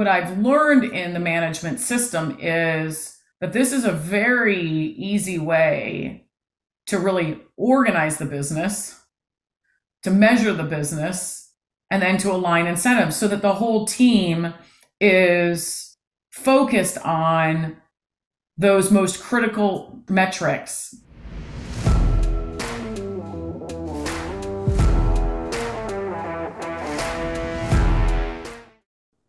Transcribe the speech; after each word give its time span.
what 0.00 0.08
I've 0.08 0.38
learned 0.38 0.84
in 0.84 1.12
the 1.12 1.20
management 1.20 1.78
system 1.78 2.38
is 2.40 3.18
that 3.42 3.52
this 3.52 3.70
is 3.70 3.84
a 3.84 3.92
very 3.92 4.62
easy 4.62 5.38
way 5.38 6.24
to 6.86 6.98
really 6.98 7.38
organize 7.58 8.16
the 8.16 8.24
business, 8.24 8.98
to 10.02 10.10
measure 10.10 10.54
the 10.54 10.62
business, 10.62 11.52
and 11.90 12.00
then 12.00 12.16
to 12.16 12.32
align 12.32 12.66
incentives 12.66 13.14
so 13.14 13.28
that 13.28 13.42
the 13.42 13.52
whole 13.52 13.84
team 13.84 14.54
is 15.02 15.98
focused 16.30 16.96
on 17.04 17.76
those 18.56 18.90
most 18.90 19.20
critical 19.22 20.02
metrics 20.08 20.94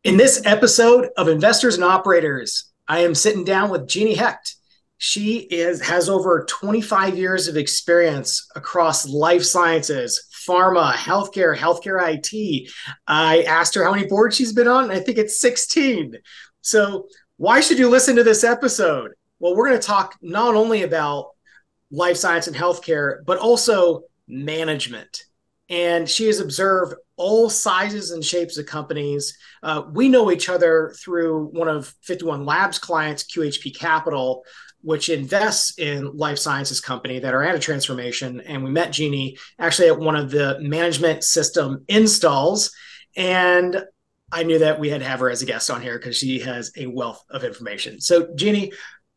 In 0.04 0.18
this 0.18 0.42
episode 0.46 1.10
of 1.16 1.28
Investors 1.28 1.76
and 1.76 1.84
Operators, 1.84 2.72
I 2.88 3.02
am 3.02 3.14
sitting 3.14 3.44
down 3.44 3.70
with 3.70 3.88
Jeanne 3.88 4.16
Hecht. 4.16 4.56
She 4.98 5.42
is 5.42 5.80
has 5.82 6.10
over 6.10 6.44
25 6.50 7.16
years 7.16 7.48
of 7.48 7.56
experience 7.56 8.48
across 8.56 9.08
life 9.08 9.44
sciences, 9.44 10.28
pharma, 10.48 10.94
healthcare, 10.94 11.56
healthcare 11.56 12.02
IT. 12.02 12.72
I 13.06 13.44
asked 13.44 13.76
her 13.76 13.84
how 13.84 13.92
many 13.94 14.08
boards 14.08 14.36
she's 14.36 14.54
been 14.54 14.68
on, 14.68 14.86
and 14.86 14.94
I 14.94 15.02
think 15.02 15.20
it's 15.20 15.40
16. 15.40 16.16
So, 16.62 17.08
why 17.38 17.62
should 17.62 17.78
you 17.78 17.88
listen 17.88 18.16
to 18.16 18.24
this 18.24 18.44
episode? 18.44 19.12
Well, 19.38 19.56
we're 19.56 19.68
going 19.68 19.80
to 19.80 19.88
talk 19.88 20.16
not 20.20 20.56
only 20.56 20.82
about 20.82 21.28
life 21.92 22.18
science 22.18 22.48
and 22.48 22.56
healthcare, 22.56 23.24
but 23.24 23.38
also 23.38 24.06
management. 24.28 25.26
And 25.72 26.08
she 26.08 26.26
has 26.26 26.40
observed 26.40 26.96
all 27.16 27.50
sizes 27.50 28.12
and 28.12 28.24
shapes 28.24 28.58
of 28.58 28.66
companies. 28.66 29.38
Uh, 29.64 29.84
we 29.92 30.10
know 30.10 30.30
each 30.32 30.50
other 30.50 30.94
through 31.02 31.46
one 31.48 31.70
of 31.70 31.94
51 32.04 32.46
Labs 32.46 32.78
clients, 32.78 33.24
QHP 33.24 33.80
Capital, 33.80 34.44
which 34.82 35.08
invests 35.08 35.78
in 35.80 36.18
life 36.18 36.40
sciences 36.40 36.82
company 36.82 37.20
that 37.20 37.34
are 37.34 37.44
at 37.44 37.56
a 37.56 37.60
transformation. 37.60 38.42
And 38.42 38.64
we 38.64 38.70
met 38.70 38.92
Jeanne 38.92 39.38
actually 39.60 39.88
at 39.88 40.00
one 40.00 40.18
of 40.18 40.30
the 40.30 40.60
management 40.60 41.24
system 41.24 41.86
installs. 41.88 42.72
And 43.16 43.84
I 44.32 44.44
knew 44.44 44.60
that 44.60 44.80
we 44.80 44.90
had 44.90 45.02
to 45.02 45.08
have 45.08 45.20
her 45.22 45.30
as 45.30 45.42
a 45.42 45.46
guest 45.46 45.70
on 45.70 45.82
here 45.82 45.98
because 45.98 46.18
she 46.18 46.40
has 46.40 46.72
a 46.76 46.88
wealth 46.88 47.24
of 47.30 47.44
information. 47.44 48.02
So, 48.02 48.34
Jeanne, 48.36 48.72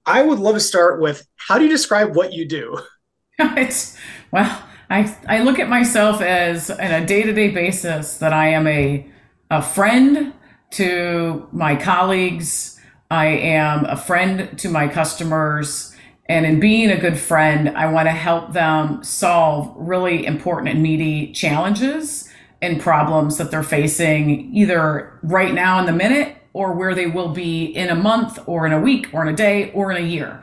I 0.07 0.23
would 0.23 0.39
love 0.39 0.55
to 0.55 0.61
start 0.61 1.01
with 1.01 1.27
how 1.37 1.59
do 1.59 1.65
you 1.65 1.71
describe 1.71 2.15
what 2.15 2.33
you 2.33 2.47
do? 2.47 2.79
it's 3.39 3.97
well, 4.31 4.63
I, 4.95 5.17
I 5.27 5.39
look 5.41 5.59
at 5.59 5.69
myself 5.69 6.21
as 6.21 6.71
on 6.71 6.79
a 6.79 7.05
day-to-day 7.05 7.51
basis 7.51 8.19
that 8.19 8.33
I 8.33 8.51
am 8.51 8.69
a, 8.69 9.05
a 9.51 9.61
friend 9.61 10.33
to 10.71 11.49
my 11.51 11.75
colleagues. 11.75 12.81
I 13.11 13.27
am 13.27 13.87
a 13.87 13.97
friend 13.97 14.57
to 14.57 14.69
my 14.69 14.87
customers. 14.87 15.97
And 16.27 16.47
in 16.47 16.61
being 16.61 16.93
a 16.93 16.97
good 16.97 17.19
friend, 17.19 17.71
I 17.71 17.91
want 17.91 18.07
to 18.07 18.13
help 18.13 18.53
them 18.53 19.03
solve 19.03 19.75
really 19.77 20.25
important 20.27 20.69
and 20.69 20.81
meaty 20.81 21.33
challenges 21.33 22.31
and 22.63 22.81
problems 22.81 23.37
that 23.39 23.51
they're 23.51 23.65
facing 23.65 24.55
either 24.55 25.19
right 25.25 25.55
now 25.55 25.81
in 25.81 25.87
the 25.87 25.93
minute 25.93 26.37
or 26.53 26.73
where 26.73 26.95
they 26.95 27.09
will 27.09 27.31
be 27.31 27.65
in 27.65 27.91
a 27.91 27.97
month 27.97 28.39
or 28.47 28.65
in 28.65 28.73
a 28.73 28.81
week 28.81 29.09
or 29.13 29.23
in 29.23 29.35
a 29.35 29.37
day 29.37 29.73
or 29.73 29.91
in 29.91 29.97
a 29.97 30.07
year. 30.07 30.41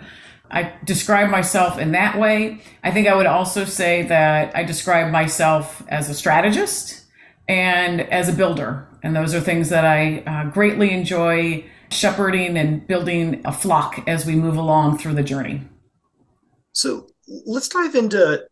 I 0.51 0.73
describe 0.83 1.29
myself 1.29 1.79
in 1.79 1.91
that 1.93 2.19
way. 2.19 2.61
I 2.83 2.91
think 2.91 3.07
I 3.07 3.15
would 3.15 3.25
also 3.25 3.63
say 3.65 4.03
that 4.03 4.55
I 4.55 4.63
describe 4.63 5.11
myself 5.11 5.81
as 5.87 6.09
a 6.09 6.13
strategist 6.13 7.05
and 7.47 8.01
as 8.01 8.29
a 8.29 8.33
builder. 8.33 8.87
And 9.01 9.15
those 9.15 9.33
are 9.33 9.39
things 9.39 9.69
that 9.69 9.85
I 9.85 10.19
uh, 10.19 10.51
greatly 10.51 10.91
enjoy 10.91 11.65
shepherding 11.89 12.57
and 12.57 12.85
building 12.85 13.41
a 13.45 13.51
flock 13.51 14.03
as 14.07 14.25
we 14.25 14.35
move 14.35 14.57
along 14.57 14.97
through 14.97 15.13
the 15.13 15.23
journey. 15.23 15.61
So 16.73 17.07
let's 17.45 17.67
dive 17.67 17.95
into 17.95 18.45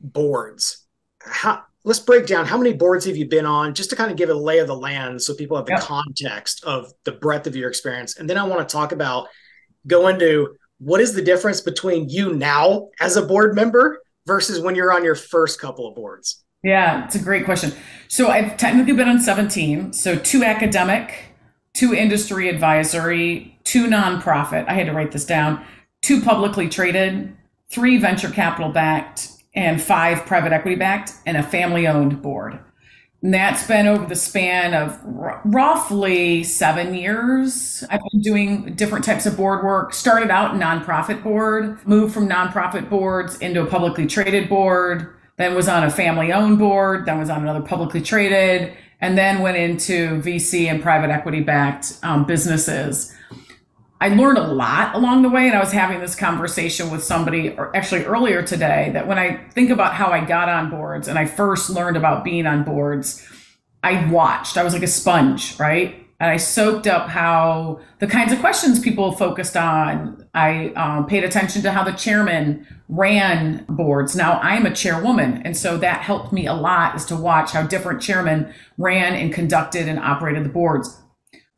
boards. 0.00 0.86
How, 1.20 1.62
let's 1.84 2.00
break 2.00 2.26
down 2.26 2.46
how 2.46 2.58
many 2.58 2.72
boards 2.72 3.04
have 3.06 3.16
you 3.16 3.26
been 3.26 3.46
on 3.46 3.74
just 3.74 3.90
to 3.90 3.96
kind 3.96 4.10
of 4.10 4.16
give 4.16 4.30
a 4.30 4.34
lay 4.34 4.58
of 4.58 4.66
the 4.66 4.76
land 4.76 5.20
so 5.20 5.34
people 5.34 5.56
have 5.56 5.66
the 5.66 5.72
yep. 5.72 5.82
context 5.82 6.64
of 6.64 6.92
the 7.04 7.12
breadth 7.12 7.46
of 7.46 7.56
your 7.56 7.68
experience. 7.68 8.16
And 8.16 8.28
then 8.28 8.38
I 8.38 8.44
want 8.44 8.66
to 8.66 8.72
talk 8.72 8.92
about 8.92 9.28
go 9.86 10.08
into 10.08 10.54
what 10.82 11.00
is 11.00 11.14
the 11.14 11.22
difference 11.22 11.60
between 11.60 12.08
you 12.08 12.34
now 12.34 12.88
as 13.00 13.16
a 13.16 13.22
board 13.22 13.54
member 13.54 14.02
versus 14.26 14.60
when 14.60 14.74
you're 14.74 14.92
on 14.92 15.04
your 15.04 15.14
first 15.14 15.60
couple 15.60 15.88
of 15.88 15.94
boards? 15.94 16.42
Yeah, 16.64 17.04
it's 17.04 17.14
a 17.14 17.20
great 17.20 17.44
question. 17.44 17.72
So 18.08 18.28
I've 18.28 18.56
technically 18.56 18.92
been 18.92 19.08
on 19.08 19.20
17. 19.20 19.92
So 19.92 20.16
two 20.16 20.42
academic, 20.42 21.14
two 21.72 21.94
industry 21.94 22.48
advisory, 22.48 23.58
two 23.64 23.86
nonprofit. 23.86 24.68
I 24.68 24.74
had 24.74 24.86
to 24.86 24.92
write 24.92 25.12
this 25.12 25.24
down. 25.24 25.64
Two 26.02 26.20
publicly 26.20 26.68
traded, 26.68 27.36
three 27.70 27.96
venture 27.96 28.30
capital 28.30 28.72
backed, 28.72 29.28
and 29.54 29.80
five 29.80 30.26
private 30.26 30.52
equity 30.52 30.76
backed, 30.76 31.12
and 31.26 31.36
a 31.36 31.42
family 31.44 31.86
owned 31.86 32.22
board. 32.22 32.58
And 33.22 33.32
that's 33.32 33.64
been 33.66 33.86
over 33.86 34.04
the 34.04 34.16
span 34.16 34.74
of 34.74 34.98
r- 35.20 35.40
roughly 35.44 36.42
seven 36.42 36.94
years. 36.94 37.84
I've 37.88 38.00
been 38.10 38.20
doing 38.20 38.74
different 38.74 39.04
types 39.04 39.26
of 39.26 39.36
board 39.36 39.64
work. 39.64 39.94
Started 39.94 40.30
out 40.30 40.56
nonprofit 40.56 41.22
board, 41.22 41.78
moved 41.86 42.12
from 42.12 42.28
nonprofit 42.28 42.90
boards 42.90 43.38
into 43.38 43.62
a 43.62 43.66
publicly 43.66 44.08
traded 44.08 44.48
board, 44.48 45.14
then 45.36 45.54
was 45.54 45.68
on 45.68 45.84
a 45.84 45.90
family 45.90 46.32
owned 46.32 46.58
board, 46.58 47.06
then 47.06 47.18
was 47.18 47.30
on 47.30 47.42
another 47.42 47.60
publicly 47.60 48.02
traded, 48.02 48.76
and 49.00 49.16
then 49.16 49.40
went 49.40 49.56
into 49.56 50.20
VC 50.20 50.68
and 50.68 50.82
private 50.82 51.10
equity 51.10 51.40
backed 51.40 51.98
um, 52.02 52.24
businesses. 52.24 53.14
I 54.02 54.08
learned 54.08 54.36
a 54.36 54.48
lot 54.48 54.96
along 54.96 55.22
the 55.22 55.28
way. 55.28 55.46
And 55.46 55.54
I 55.54 55.60
was 55.60 55.70
having 55.70 56.00
this 56.00 56.16
conversation 56.16 56.90
with 56.90 57.04
somebody 57.04 57.50
or 57.50 57.74
actually 57.76 58.04
earlier 58.04 58.42
today 58.42 58.90
that 58.94 59.06
when 59.06 59.16
I 59.16 59.36
think 59.50 59.70
about 59.70 59.94
how 59.94 60.08
I 60.08 60.24
got 60.24 60.48
on 60.48 60.70
boards 60.70 61.06
and 61.06 61.16
I 61.16 61.24
first 61.24 61.70
learned 61.70 61.96
about 61.96 62.24
being 62.24 62.44
on 62.44 62.64
boards, 62.64 63.24
I 63.84 64.10
watched. 64.10 64.56
I 64.56 64.64
was 64.64 64.74
like 64.74 64.82
a 64.82 64.88
sponge, 64.88 65.56
right? 65.60 66.04
And 66.18 66.28
I 66.28 66.36
soaked 66.36 66.88
up 66.88 67.10
how 67.10 67.78
the 68.00 68.08
kinds 68.08 68.32
of 68.32 68.40
questions 68.40 68.80
people 68.80 69.12
focused 69.12 69.56
on. 69.56 70.26
I 70.34 70.70
um, 70.70 71.06
paid 71.06 71.22
attention 71.22 71.62
to 71.62 71.70
how 71.70 71.84
the 71.84 71.92
chairman 71.92 72.66
ran 72.88 73.64
boards. 73.68 74.16
Now 74.16 74.40
I'm 74.42 74.66
a 74.66 74.74
chairwoman. 74.74 75.42
And 75.42 75.56
so 75.56 75.78
that 75.78 76.00
helped 76.00 76.32
me 76.32 76.48
a 76.48 76.54
lot 76.54 76.96
is 76.96 77.04
to 77.04 77.14
watch 77.14 77.52
how 77.52 77.62
different 77.62 78.02
chairmen 78.02 78.52
ran 78.78 79.14
and 79.14 79.32
conducted 79.32 79.86
and 79.86 80.00
operated 80.00 80.44
the 80.44 80.48
boards. 80.48 81.00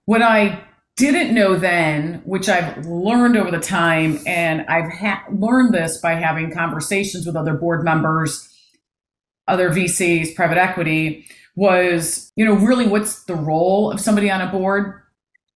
What 0.04 0.20
I 0.20 0.62
didn't 0.96 1.34
know 1.34 1.56
then, 1.56 2.22
which 2.24 2.48
I've 2.48 2.86
learned 2.86 3.36
over 3.36 3.50
the 3.50 3.60
time, 3.60 4.20
and 4.26 4.62
I've 4.68 4.92
ha- 4.92 5.24
learned 5.32 5.74
this 5.74 5.98
by 5.98 6.14
having 6.14 6.52
conversations 6.52 7.26
with 7.26 7.34
other 7.34 7.54
board 7.54 7.84
members, 7.84 8.48
other 9.48 9.70
VCs, 9.70 10.36
private 10.36 10.58
equity, 10.58 11.26
was, 11.56 12.32
you 12.36 12.44
know, 12.44 12.54
really 12.54 12.86
what's 12.86 13.24
the 13.24 13.34
role 13.34 13.90
of 13.90 14.00
somebody 14.00 14.30
on 14.30 14.40
a 14.40 14.50
board? 14.50 15.00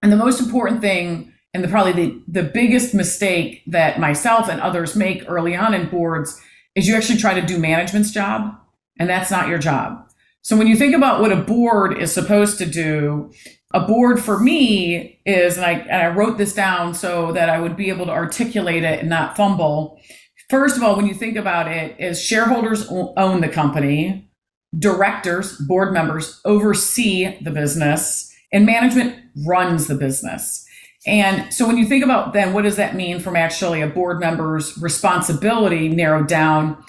And 0.03 0.13
the 0.13 0.17
most 0.17 0.41
important 0.41 0.81
thing, 0.81 1.33
and 1.55 1.63
the 1.63 1.69
probably 1.69 1.93
the, 1.93 2.23
the 2.29 2.43
biggest 2.43 2.95
mistake 2.95 3.63
that 3.67 4.01
myself 4.01 4.49
and 4.49 4.61
others 4.61 4.97
make 4.97 5.25
early 5.29 5.55
on 5.55 5.73
in 5.73 5.89
boards 5.89 6.41
is 6.75 6.87
you 6.89 6.95
actually 6.95 7.19
try 7.19 7.39
to 7.39 7.47
do 7.47 7.59
management's 7.59 8.11
job, 8.11 8.55
and 8.99 9.09
that's 9.09 9.31
not 9.31 9.49
your 9.49 9.59
job. 9.59 10.05
So 10.43 10.57
when 10.57 10.67
you 10.67 10.77
think 10.77 10.95
about 10.95 11.21
what 11.21 11.33
a 11.33 11.37
board 11.37 11.99
is 11.99 12.13
supposed 12.13 12.59
to 12.59 12.67
do, 12.67 13.33
a 13.75 13.81
board 13.81 14.23
for 14.23 14.41
me 14.41 15.21
is, 15.27 15.57
and 15.57 15.67
I, 15.67 15.73
and 15.73 16.03
I 16.03 16.09
wrote 16.09 16.39
this 16.39 16.55
down 16.55 16.95
so 16.95 17.33
that 17.33 17.51
I 17.51 17.61
would 17.61 17.77
be 17.77 17.91
able 17.91 18.07
to 18.07 18.13
articulate 18.13 18.83
it 18.83 19.01
and 19.01 19.09
not 19.09 19.37
fumble. 19.37 20.01
First 20.49 20.77
of 20.77 20.83
all, 20.83 20.97
when 20.97 21.07
you 21.07 21.15
think 21.15 21.37
about 21.37 21.71
it, 21.71 21.95
is 21.99 22.23
shareholders 22.23 22.89
own 22.89 23.41
the 23.43 23.49
company, 23.49 24.31
directors, 24.79 25.57
board 25.59 25.93
members 25.93 26.41
oversee 26.47 27.39
the 27.43 27.51
business, 27.51 28.35
and 28.53 28.65
management 28.65 29.17
runs 29.47 29.87
the 29.87 29.95
business. 29.95 30.65
And 31.07 31.53
so 31.53 31.67
when 31.67 31.77
you 31.77 31.87
think 31.87 32.03
about 32.03 32.33
then 32.33 32.53
what 32.53 32.63
does 32.63 32.77
that 32.77 32.97
mean 32.97 33.21
from 33.21 33.37
actually 33.37 33.83
a 33.83 33.87
board 33.87 34.19
member's 34.19 34.77
responsibility 34.79 35.89
narrowed 35.89 36.29
down, 36.29 36.83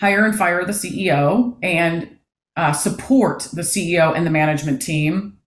hire 0.00 0.24
and 0.24 0.36
fire 0.36 0.64
the 0.64 0.72
CEO 0.72 1.56
and 1.62 2.18
uh, 2.56 2.72
support 2.72 3.48
the 3.52 3.62
CEO 3.62 4.14
and 4.16 4.26
the 4.26 4.30
management 4.30 4.82
team, 4.82 5.38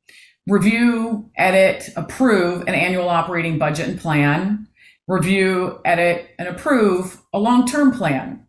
review, 0.48 1.30
edit, 1.36 1.90
approve 1.96 2.62
an 2.62 2.76
annual 2.76 3.10
operating 3.10 3.58
budget 3.58 3.90
and 3.90 4.00
plan, 4.00 4.68
review, 5.08 5.80
edit, 5.86 6.30
and 6.38 6.48
approve 6.48 7.22
a 7.34 7.40
long 7.40 7.68
term 7.68 7.92
plan. 7.92 8.46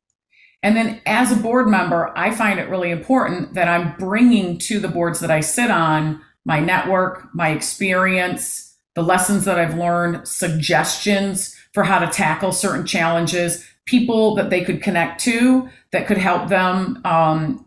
And 0.62 0.76
then 0.76 1.00
as 1.06 1.30
a 1.30 1.36
board 1.36 1.68
member, 1.68 2.12
I 2.16 2.34
find 2.34 2.58
it 2.58 2.68
really 2.68 2.90
important 2.90 3.54
that 3.54 3.68
I'm 3.68 3.96
bringing 3.98 4.58
to 4.58 4.80
the 4.80 4.88
boards 4.88 5.20
that 5.20 5.30
I 5.30 5.40
sit 5.40 5.70
on 5.70 6.20
my 6.44 6.60
network, 6.60 7.28
my 7.34 7.50
experience, 7.50 8.74
the 8.94 9.02
lessons 9.02 9.44
that 9.44 9.58
I've 9.58 9.76
learned, 9.76 10.26
suggestions 10.26 11.56
for 11.72 11.84
how 11.84 11.98
to 11.98 12.06
tackle 12.06 12.52
certain 12.52 12.86
challenges, 12.86 13.64
people 13.84 14.34
that 14.36 14.50
they 14.50 14.64
could 14.64 14.82
connect 14.82 15.20
to 15.22 15.68
that 15.92 16.06
could 16.06 16.18
help 16.18 16.48
them 16.48 17.00
um, 17.04 17.65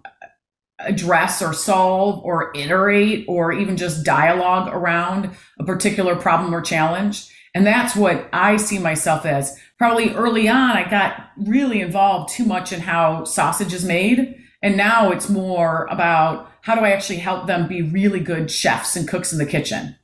address 0.80 1.42
or 1.42 1.54
solve 1.54 2.24
or 2.24 2.52
iterate 2.56 3.26
or 3.28 3.52
even 3.52 3.78
just 3.78 4.06
dialogue 4.06 4.70
around 4.74 5.32
a 5.60 5.64
particular 5.64 6.16
problem 6.16 6.54
or 6.54 6.62
challenge. 6.62 7.30
And 7.54 7.66
that's 7.66 7.96
what 7.96 8.30
I 8.32 8.58
see 8.58 8.80
myself 8.80 9.26
as. 9.26 9.58
Probably 9.78 10.14
early 10.14 10.48
on, 10.48 10.72
I 10.72 10.90
got 10.90 11.32
really 11.38 11.82
involved 11.82 12.34
too 12.34 12.46
much 12.46 12.72
in 12.72 12.80
how 12.80 13.24
sausage 13.24 13.74
is 13.74 13.84
made. 13.84 14.36
And 14.62 14.78
now 14.78 15.12
it's 15.12 15.30
more 15.30 15.88
about 15.90 16.52
how 16.62 16.76
do 16.76 16.82
I 16.82 16.92
actually 16.92 17.20
help 17.20 17.48
them 17.48 17.68
be 17.68 17.82
really 17.82 18.20
good 18.20 18.52
chefs 18.52 18.96
and 18.96 19.08
cooks 19.08 19.32
in 19.32 19.40
the 19.40 19.46
kitchen. 19.46 19.96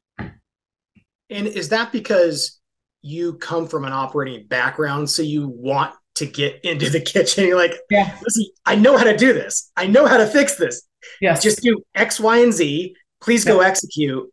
And 1.30 1.48
is 1.48 1.70
that 1.70 1.92
because 1.92 2.60
you 3.02 3.34
come 3.36 3.68
from 3.68 3.86
an 3.86 3.94
operating 3.94 4.48
background, 4.48 5.10
so 5.10 5.22
you 5.22 5.48
want 5.48 5.94
to 6.16 6.26
get 6.26 6.64
into 6.64 6.90
the 6.90 7.00
kitchen? 7.14 7.46
You're 7.46 7.58
like, 7.58 7.76
yeah, 7.90 8.18
listen, 8.24 8.46
I 8.66 8.76
know 8.76 8.98
how 8.98 9.04
to 9.04 9.16
do 9.16 9.34
this. 9.34 9.72
I 9.76 9.88
know 9.88 10.06
how 10.06 10.18
to 10.18 10.28
fix 10.28 10.56
this. 10.56 10.84
Yes. 11.22 11.44
Just 11.44 11.62
do 11.62 11.82
X, 11.94 12.20
Y, 12.20 12.40
and 12.40 12.54
Z. 12.54 12.96
Please 13.22 13.46
go 13.46 13.62
execute. 13.62 14.30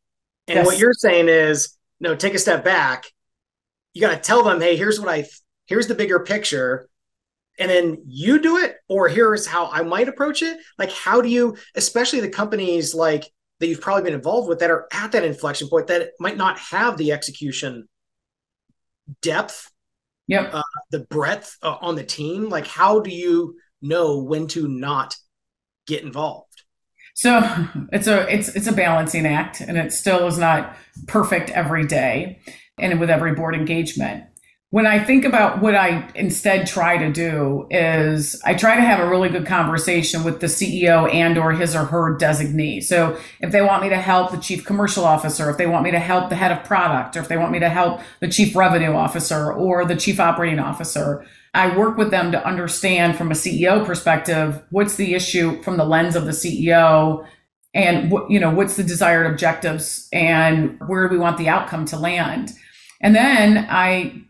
And 0.49 0.57
yes. 0.57 0.67
what 0.67 0.79
you're 0.79 0.95
saying 0.95 1.29
is, 1.29 1.77
no, 2.01 2.17
take 2.17 2.35
a 2.35 2.39
step 2.39 2.65
back. 2.65 3.05
You 3.95 4.01
got 4.01 4.11
to 4.11 4.17
tell 4.17 4.43
them, 4.43 4.61
hey, 4.61 4.77
here's 4.77 4.99
what 4.99 5.09
I, 5.09 5.27
here's 5.67 5.87
the 5.87 5.95
bigger 5.95 6.21
picture 6.21 6.89
and 7.59 7.71
then 7.71 8.03
you 8.07 8.39
do 8.41 8.59
it 8.59 8.77
or 8.89 9.09
here's 9.09 9.47
how 9.47 9.69
i 9.71 9.83
might 9.83 10.09
approach 10.09 10.43
it 10.43 10.59
like 10.79 10.91
how 10.91 11.21
do 11.21 11.29
you 11.29 11.57
especially 11.75 12.21
the 12.21 12.29
companies 12.29 12.95
like 12.95 13.25
that 13.61 13.67
you've 13.67 13.81
probably 13.81 14.03
been 14.03 14.15
involved 14.15 14.49
with 14.49 14.59
that 14.59 14.71
are 14.71 14.87
at 14.93 15.13
that 15.13 15.25
inflection 15.25 15.69
point 15.69 15.87
that 15.87 16.11
might 16.19 16.37
not 16.37 16.59
have 16.59 16.97
the 16.97 17.13
execution 17.13 17.89
depth 19.21 19.71
yep. 20.27 20.51
Uh, 20.53 20.63
the 20.91 21.01
breadth 21.01 21.57
uh, 21.63 21.77
on 21.81 21.95
the 21.95 22.05
team 22.05 22.49
like 22.49 22.67
how 22.67 23.01
do 23.01 23.11
you 23.11 23.57
know 23.81 24.19
when 24.19 24.47
to 24.49 24.69
not 24.69 25.17
get 25.87 26.03
involved? 26.03 26.63
So 27.15 27.41
it's 27.93 28.07
a 28.07 28.33
it's 28.33 28.49
it's 28.51 28.67
a 28.67 28.73
balancing 28.73 29.27
act 29.27 29.61
and 29.61 29.77
it 29.77 29.93
still 29.93 30.27
is 30.27 30.39
not 30.39 30.77
perfect 31.07 31.51
every 31.51 31.87
day 31.87 32.41
and 32.79 32.99
with 32.99 33.11
every 33.11 33.35
board 33.35 33.55
engagement 33.55 34.25
when 34.73 34.87
I 34.87 35.05
think 35.05 35.27
about 35.27 35.61
what 35.61 35.75
I 35.75 36.09
instead 36.15 36.67
try 36.67 36.97
to 36.97 37.13
do 37.13 37.67
is 37.71 38.41
I 38.43 38.55
try 38.55 38.75
to 38.75 38.81
have 38.81 39.01
a 39.01 39.09
really 39.11 39.29
good 39.29 39.45
conversation 39.45 40.25
with 40.25 40.41
the 40.41 40.47
CEO 40.47 41.13
and 41.13 41.37
or 41.37 41.53
his 41.53 41.77
or 41.77 41.85
her 41.85 42.17
designee. 42.17 42.83
So 42.83 43.19
if 43.41 43.53
they 43.53 43.61
want 43.61 43.83
me 43.83 43.91
to 43.91 43.99
help 43.99 44.31
the 44.31 44.39
chief 44.39 44.65
commercial 44.65 45.05
officer, 45.05 45.51
if 45.51 45.59
they 45.59 45.67
want 45.67 45.85
me 45.85 45.91
to 45.91 45.99
help 45.99 46.31
the 46.31 46.37
head 46.37 46.53
of 46.53 46.65
product, 46.65 47.19
or 47.19 47.21
if 47.21 47.29
they 47.29 47.37
want 47.37 47.53
me 47.53 47.59
to 47.59 47.69
help 47.69 48.01
the 48.21 48.29
chief 48.29 48.57
revenue 48.57 48.95
officer 48.95 49.53
or 49.53 49.85
the 49.85 49.95
chief 49.95 50.19
operating 50.19 50.59
officer, 50.59 51.23
I 51.53 51.77
work 51.77 51.99
with 51.99 52.11
them 52.11 52.33
to 52.33 52.43
understand 52.43 53.19
from 53.19 53.31
a 53.31 53.35
CEO 53.35 53.85
perspective, 53.85 54.63
what's 54.71 54.97
the 54.97 55.13
issue 55.13 55.63
from 55.63 55.77
the 55.77 55.85
lens 55.85 56.17
of 56.17 56.25
the 56.25 56.31
CEO 56.31 57.27
and 57.75 58.11
what, 58.11 58.31
you 58.31 58.41
know, 58.41 58.51
what's 58.51 58.77
the 58.77 58.85
desired 58.85 59.27
objectives 59.27 60.09
and 60.15 60.81
where 60.87 61.07
do 61.07 61.15
we 61.15 61.21
want 61.21 61.37
the 61.37 61.51
outcome 61.51 61.85
to 61.85 61.99
land? 61.99 62.53
And 63.03 63.15
then 63.15 63.67
I 63.69 64.25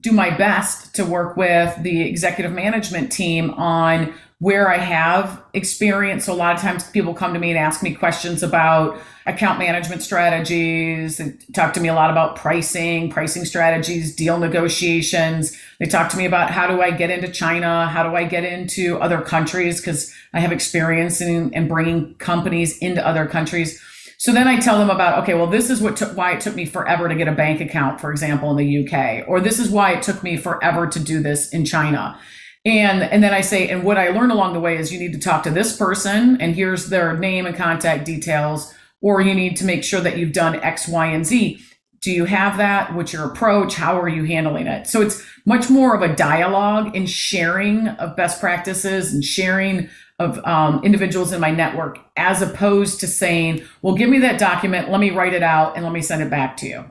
do 0.00 0.12
my 0.12 0.30
best 0.30 0.94
to 0.94 1.04
work 1.04 1.36
with 1.36 1.82
the 1.82 2.02
executive 2.02 2.52
management 2.52 3.12
team 3.12 3.50
on 3.52 4.14
where 4.38 4.68
I 4.68 4.78
have 4.78 5.40
experience. 5.54 6.24
So 6.24 6.32
a 6.32 6.34
lot 6.34 6.56
of 6.56 6.60
times 6.60 6.82
people 6.90 7.14
come 7.14 7.32
to 7.32 7.38
me 7.38 7.50
and 7.50 7.58
ask 7.58 7.80
me 7.80 7.94
questions 7.94 8.42
about 8.42 8.98
account 9.24 9.60
management 9.60 10.02
strategies. 10.02 11.18
They 11.18 11.36
talk 11.52 11.74
to 11.74 11.80
me 11.80 11.88
a 11.88 11.94
lot 11.94 12.10
about 12.10 12.34
pricing, 12.34 13.08
pricing 13.08 13.44
strategies, 13.44 14.16
deal 14.16 14.38
negotiations. 14.38 15.56
They 15.78 15.86
talk 15.86 16.10
to 16.10 16.16
me 16.16 16.24
about 16.26 16.50
how 16.50 16.66
do 16.66 16.82
I 16.82 16.90
get 16.90 17.10
into 17.10 17.30
China? 17.30 17.86
How 17.86 18.02
do 18.02 18.16
I 18.16 18.24
get 18.24 18.42
into 18.42 18.98
other 18.98 19.20
countries? 19.20 19.80
Because 19.80 20.12
I 20.32 20.40
have 20.40 20.50
experience 20.50 21.20
in, 21.20 21.52
in 21.52 21.68
bringing 21.68 22.14
companies 22.16 22.76
into 22.78 23.06
other 23.06 23.26
countries. 23.26 23.80
So 24.22 24.32
then 24.32 24.46
I 24.46 24.60
tell 24.60 24.78
them 24.78 24.88
about, 24.88 25.24
okay, 25.24 25.34
well, 25.34 25.48
this 25.48 25.68
is 25.68 25.80
what 25.80 25.96
took, 25.96 26.16
why 26.16 26.34
it 26.34 26.40
took 26.40 26.54
me 26.54 26.64
forever 26.64 27.08
to 27.08 27.14
get 27.16 27.26
a 27.26 27.32
bank 27.32 27.60
account, 27.60 28.00
for 28.00 28.12
example, 28.12 28.56
in 28.56 28.56
the 28.56 28.86
UK, 28.86 29.26
or 29.26 29.40
this 29.40 29.58
is 29.58 29.68
why 29.68 29.94
it 29.94 30.02
took 30.04 30.22
me 30.22 30.36
forever 30.36 30.86
to 30.86 31.00
do 31.00 31.20
this 31.20 31.48
in 31.48 31.64
China. 31.64 32.16
And, 32.64 33.02
and 33.02 33.20
then 33.20 33.34
I 33.34 33.40
say, 33.40 33.68
and 33.68 33.82
what 33.82 33.98
I 33.98 34.10
learned 34.10 34.30
along 34.30 34.52
the 34.52 34.60
way 34.60 34.76
is 34.76 34.92
you 34.92 35.00
need 35.00 35.12
to 35.14 35.18
talk 35.18 35.42
to 35.42 35.50
this 35.50 35.76
person 35.76 36.40
and 36.40 36.54
here's 36.54 36.88
their 36.88 37.18
name 37.18 37.46
and 37.46 37.56
contact 37.56 38.04
details, 38.04 38.72
or 39.00 39.20
you 39.20 39.34
need 39.34 39.56
to 39.56 39.64
make 39.64 39.82
sure 39.82 40.00
that 40.00 40.16
you've 40.16 40.32
done 40.32 40.54
X, 40.54 40.86
Y, 40.86 41.06
and 41.06 41.26
Z. 41.26 41.58
Do 42.00 42.12
you 42.12 42.24
have 42.26 42.58
that? 42.58 42.94
What's 42.94 43.12
your 43.12 43.24
approach? 43.24 43.74
How 43.74 44.00
are 44.00 44.08
you 44.08 44.22
handling 44.22 44.68
it? 44.68 44.86
So 44.86 45.00
it's 45.00 45.20
much 45.46 45.68
more 45.68 45.96
of 45.96 46.02
a 46.02 46.14
dialogue 46.14 46.94
and 46.94 47.10
sharing 47.10 47.88
of 47.88 48.14
best 48.14 48.38
practices 48.38 49.12
and 49.12 49.24
sharing 49.24 49.88
of 50.22 50.44
um, 50.46 50.82
individuals 50.84 51.32
in 51.32 51.40
my 51.40 51.50
network 51.50 51.98
as 52.16 52.42
opposed 52.42 53.00
to 53.00 53.06
saying, 53.06 53.64
well, 53.82 53.94
give 53.94 54.08
me 54.08 54.20
that 54.20 54.38
document, 54.38 54.90
let 54.90 55.00
me 55.00 55.10
write 55.10 55.34
it 55.34 55.42
out, 55.42 55.76
and 55.76 55.84
let 55.84 55.92
me 55.92 56.02
send 56.02 56.22
it 56.22 56.30
back 56.30 56.56
to 56.58 56.66
you. 56.66 56.84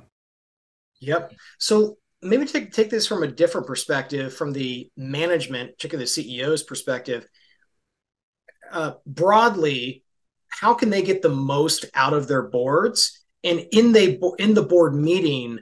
Yep. 0.99 1.33
So 1.57 1.97
maybe 2.21 2.45
take, 2.45 2.71
take 2.71 2.89
this 2.89 3.07
from 3.07 3.23
a 3.23 3.27
different 3.27 3.67
perspective, 3.67 4.33
from 4.33 4.53
the 4.53 4.89
management, 4.95 5.77
particularly 5.77 6.05
the 6.05 6.39
CEO's 6.39 6.63
perspective. 6.63 7.25
Uh, 8.71 8.93
broadly, 9.05 10.03
how 10.49 10.73
can 10.73 10.89
they 10.89 11.01
get 11.01 11.21
the 11.21 11.29
most 11.29 11.85
out 11.95 12.13
of 12.13 12.27
their 12.27 12.43
boards? 12.43 13.23
And 13.43 13.65
in 13.71 13.91
they 13.91 14.19
in 14.37 14.53
the 14.53 14.61
board 14.61 14.93
meeting, 14.93 15.59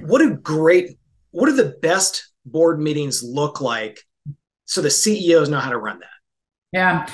what 0.00 0.20
do 0.20 0.34
great, 0.34 0.98
what 1.30 1.46
do 1.46 1.52
the 1.52 1.76
best 1.82 2.32
board 2.46 2.80
meetings 2.80 3.22
look 3.22 3.60
like 3.60 4.00
so 4.64 4.80
the 4.80 4.90
CEOs 4.90 5.48
know 5.50 5.58
how 5.58 5.70
to 5.70 5.78
run 5.78 6.00
that? 6.00 6.19
Yeah. 6.72 7.06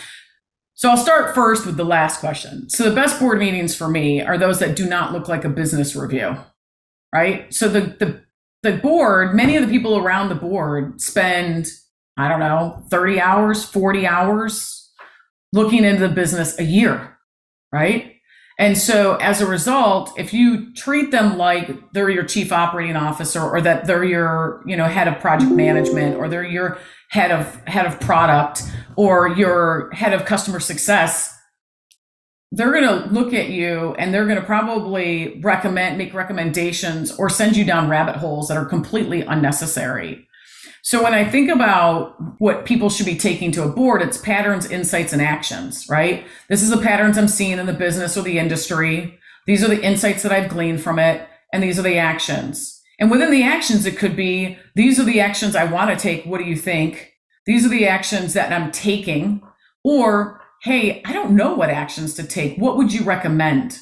So 0.74 0.90
I'll 0.90 0.96
start 0.98 1.34
first 1.34 1.64
with 1.64 1.76
the 1.76 1.84
last 1.84 2.20
question. 2.20 2.68
So 2.68 2.84
the 2.88 2.94
best 2.94 3.18
board 3.18 3.38
meetings 3.38 3.74
for 3.74 3.88
me 3.88 4.20
are 4.20 4.36
those 4.36 4.58
that 4.58 4.76
do 4.76 4.86
not 4.86 5.12
look 5.12 5.28
like 5.28 5.44
a 5.44 5.48
business 5.48 5.96
review, 5.96 6.36
right? 7.14 7.52
So 7.52 7.68
the 7.68 7.80
the 7.80 8.20
the 8.62 8.76
board, 8.78 9.34
many 9.34 9.56
of 9.56 9.64
the 9.66 9.72
people 9.72 9.96
around 9.96 10.28
the 10.28 10.34
board 10.34 11.00
spend, 11.00 11.68
I 12.16 12.28
don't 12.28 12.40
know, 12.40 12.82
30 12.90 13.20
hours, 13.20 13.64
40 13.64 14.06
hours 14.06 14.90
looking 15.52 15.84
into 15.84 16.08
the 16.08 16.14
business 16.14 16.58
a 16.58 16.64
year, 16.64 17.16
right? 17.72 18.15
And 18.58 18.78
so 18.78 19.16
as 19.16 19.40
a 19.40 19.46
result, 19.46 20.18
if 20.18 20.32
you 20.32 20.72
treat 20.74 21.10
them 21.10 21.36
like 21.36 21.92
they're 21.92 22.08
your 22.08 22.24
chief 22.24 22.52
operating 22.52 22.96
officer 22.96 23.42
or 23.42 23.60
that 23.60 23.86
they're 23.86 24.04
your, 24.04 24.62
you 24.66 24.76
know, 24.76 24.86
head 24.86 25.08
of 25.08 25.20
project 25.20 25.52
management 25.52 26.16
or 26.16 26.28
they're 26.28 26.42
your 26.42 26.78
head 27.10 27.30
of 27.30 27.54
head 27.66 27.86
of 27.86 28.00
product 28.00 28.62
or 28.96 29.28
your 29.28 29.90
head 29.92 30.12
of 30.12 30.24
customer 30.24 30.58
success 30.58 31.36
they're 32.52 32.72
going 32.72 32.84
to 32.84 33.12
look 33.12 33.34
at 33.34 33.50
you 33.50 33.94
and 33.98 34.14
they're 34.14 34.24
going 34.24 34.40
to 34.40 34.44
probably 34.44 35.40
recommend 35.42 35.98
make 35.98 36.14
recommendations 36.14 37.12
or 37.18 37.28
send 37.28 37.56
you 37.56 37.64
down 37.64 37.88
rabbit 37.88 38.16
holes 38.16 38.48
that 38.48 38.56
are 38.56 38.64
completely 38.64 39.22
unnecessary 39.22 40.26
so 40.86 41.02
when 41.02 41.14
i 41.14 41.28
think 41.28 41.50
about 41.50 42.14
what 42.40 42.64
people 42.64 42.88
should 42.88 43.06
be 43.06 43.16
taking 43.16 43.50
to 43.52 43.62
a 43.62 43.68
board 43.68 44.00
it's 44.02 44.18
patterns 44.18 44.70
insights 44.70 45.12
and 45.12 45.22
actions 45.22 45.86
right 45.88 46.26
this 46.48 46.62
is 46.62 46.70
the 46.70 46.82
patterns 46.88 47.18
i'm 47.18 47.28
seeing 47.28 47.58
in 47.58 47.66
the 47.66 47.72
business 47.72 48.16
or 48.16 48.22
the 48.22 48.38
industry 48.38 49.18
these 49.46 49.62
are 49.62 49.68
the 49.68 49.82
insights 49.82 50.22
that 50.22 50.32
i've 50.32 50.50
gleaned 50.50 50.80
from 50.80 50.98
it 50.98 51.28
and 51.52 51.62
these 51.62 51.78
are 51.78 51.82
the 51.82 51.98
actions 51.98 52.76
and 52.98 53.10
within 53.10 53.30
the 53.30 53.42
actions, 53.42 53.84
it 53.84 53.98
could 53.98 54.16
be 54.16 54.58
these 54.74 54.98
are 54.98 55.04
the 55.04 55.20
actions 55.20 55.54
I 55.54 55.64
want 55.64 55.90
to 55.90 56.02
take. 56.02 56.24
What 56.24 56.38
do 56.38 56.44
you 56.44 56.56
think? 56.56 57.12
These 57.44 57.66
are 57.66 57.70
the 57.70 57.86
actions 57.86 58.32
that 58.34 58.52
I'm 58.52 58.72
taking. 58.72 59.42
Or, 59.84 60.40
hey, 60.62 61.02
I 61.04 61.12
don't 61.12 61.36
know 61.36 61.54
what 61.54 61.70
actions 61.70 62.14
to 62.14 62.24
take. 62.24 62.56
What 62.56 62.76
would 62.76 62.92
you 62.92 63.04
recommend? 63.04 63.78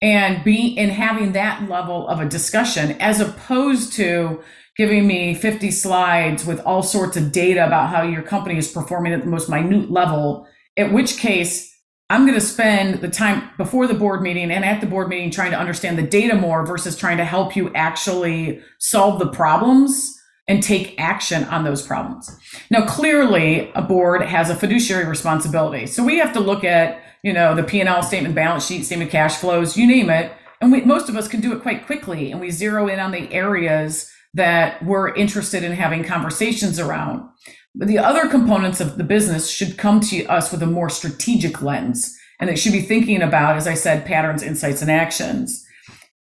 And 0.00 0.44
be 0.44 0.68
in 0.68 0.90
having 0.90 1.32
that 1.32 1.68
level 1.68 2.06
of 2.08 2.20
a 2.20 2.28
discussion 2.28 2.92
as 3.00 3.20
opposed 3.20 3.92
to 3.94 4.42
giving 4.76 5.06
me 5.06 5.34
50 5.34 5.70
slides 5.70 6.44
with 6.44 6.60
all 6.60 6.82
sorts 6.82 7.16
of 7.16 7.32
data 7.32 7.66
about 7.66 7.90
how 7.90 8.02
your 8.02 8.22
company 8.22 8.58
is 8.58 8.70
performing 8.70 9.12
at 9.12 9.20
the 9.20 9.28
most 9.28 9.48
minute 9.48 9.90
level, 9.90 10.46
at 10.76 10.92
which 10.92 11.18
case 11.18 11.72
I'm 12.10 12.26
going 12.26 12.38
to 12.38 12.44
spend 12.44 13.00
the 13.00 13.08
time 13.08 13.50
before 13.56 13.86
the 13.86 13.94
board 13.94 14.20
meeting 14.20 14.50
and 14.50 14.64
at 14.64 14.80
the 14.80 14.86
board 14.86 15.08
meeting 15.08 15.30
trying 15.30 15.52
to 15.52 15.58
understand 15.58 15.96
the 15.96 16.02
data 16.02 16.34
more 16.34 16.66
versus 16.66 16.96
trying 16.96 17.16
to 17.16 17.24
help 17.24 17.56
you 17.56 17.72
actually 17.74 18.60
solve 18.78 19.18
the 19.18 19.28
problems 19.28 20.14
and 20.46 20.62
take 20.62 20.94
action 21.00 21.44
on 21.44 21.64
those 21.64 21.80
problems. 21.80 22.30
Now, 22.70 22.84
clearly, 22.84 23.72
a 23.74 23.80
board 23.80 24.20
has 24.22 24.50
a 24.50 24.54
fiduciary 24.54 25.06
responsibility. 25.06 25.86
So 25.86 26.04
we 26.04 26.18
have 26.18 26.34
to 26.34 26.40
look 26.40 26.64
at, 26.64 27.02
you 27.22 27.32
know, 27.32 27.54
the 27.54 27.62
P&L 27.62 28.02
statement, 28.02 28.34
balance 28.34 28.66
sheet, 28.66 28.84
statement 28.84 29.10
cash 29.10 29.36
flows, 29.36 29.76
you 29.76 29.86
name 29.86 30.10
it. 30.10 30.30
And 30.60 30.70
we, 30.70 30.82
most 30.82 31.08
of 31.08 31.16
us 31.16 31.28
can 31.28 31.40
do 31.40 31.54
it 31.54 31.62
quite 31.62 31.86
quickly. 31.86 32.30
And 32.30 32.40
we 32.40 32.50
zero 32.50 32.88
in 32.88 32.98
on 32.98 33.12
the 33.12 33.32
areas 33.32 34.10
that 34.34 34.84
we're 34.84 35.14
interested 35.14 35.62
in 35.62 35.72
having 35.72 36.04
conversations 36.04 36.78
around. 36.78 37.28
But 37.74 37.88
the 37.88 37.98
other 37.98 38.28
components 38.28 38.80
of 38.80 38.98
the 38.98 39.04
business 39.04 39.50
should 39.50 39.78
come 39.78 40.00
to 40.00 40.26
us 40.26 40.52
with 40.52 40.62
a 40.62 40.66
more 40.66 40.90
strategic 40.90 41.62
lens. 41.62 42.16
And 42.38 42.50
it 42.50 42.56
should 42.56 42.72
be 42.72 42.82
thinking 42.82 43.22
about, 43.22 43.56
as 43.56 43.66
I 43.66 43.74
said, 43.74 44.04
patterns, 44.04 44.42
insights, 44.42 44.82
and 44.82 44.90
actions. 44.90 45.64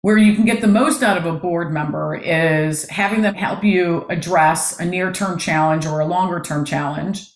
Where 0.01 0.17
you 0.17 0.33
can 0.33 0.45
get 0.45 0.61
the 0.61 0.67
most 0.67 1.03
out 1.03 1.17
of 1.17 1.25
a 1.25 1.37
board 1.37 1.71
member 1.71 2.15
is 2.15 2.89
having 2.89 3.21
them 3.21 3.35
help 3.35 3.63
you 3.63 4.05
address 4.09 4.79
a 4.79 4.85
near 4.85 5.11
term 5.11 5.37
challenge 5.37 5.85
or 5.85 5.99
a 5.99 6.05
longer 6.05 6.39
term 6.39 6.65
challenge 6.65 7.27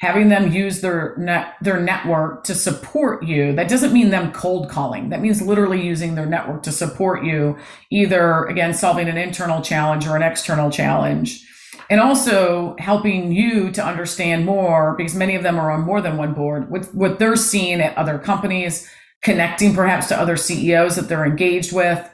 having 0.00 0.28
them 0.28 0.52
use 0.52 0.82
their 0.82 1.14
net 1.16 1.54
their 1.62 1.80
network 1.80 2.44
to 2.44 2.54
support 2.54 3.24
you 3.24 3.54
that 3.54 3.68
doesn't 3.68 3.92
mean 3.92 4.10
them 4.10 4.32
cold 4.32 4.68
calling. 4.68 5.08
That 5.08 5.20
means 5.22 5.40
literally 5.40 5.84
using 5.84 6.14
their 6.14 6.26
network 6.26 6.62
to 6.64 6.72
support 6.72 7.24
you 7.24 7.56
either 7.90 8.44
again 8.46 8.74
solving 8.74 9.08
an 9.08 9.16
internal 9.16 9.62
challenge 9.62 10.06
or 10.06 10.16
an 10.16 10.22
external 10.22 10.70
challenge. 10.70 11.42
And 11.88 12.00
also 12.00 12.74
helping 12.78 13.32
you 13.32 13.70
to 13.70 13.84
understand 13.84 14.44
more 14.44 14.94
because 14.96 15.14
many 15.14 15.36
of 15.36 15.42
them 15.42 15.58
are 15.58 15.70
on 15.70 15.82
more 15.82 16.00
than 16.00 16.16
one 16.16 16.34
board 16.34 16.70
with 16.70 16.92
what 16.94 17.18
they're 17.18 17.36
seeing 17.36 17.80
at 17.80 17.96
other 17.96 18.18
companies 18.18 18.88
connecting 19.22 19.74
perhaps 19.74 20.08
to 20.08 20.18
other 20.18 20.36
ceos 20.36 20.96
that 20.96 21.08
they're 21.08 21.24
engaged 21.24 21.72
with 21.72 22.10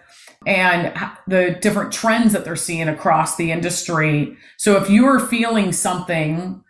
and 0.47 0.93
the 1.27 1.57
different 1.61 1.93
trends 1.93 2.33
that 2.33 2.45
they're 2.45 2.57
seeing 2.57 2.89
across 2.89 3.37
the 3.37 3.53
industry. 3.53 4.37
So 4.57 4.77
if 4.77 4.91
you're 4.91 5.21
feeling 5.21 5.73
something 5.73 6.62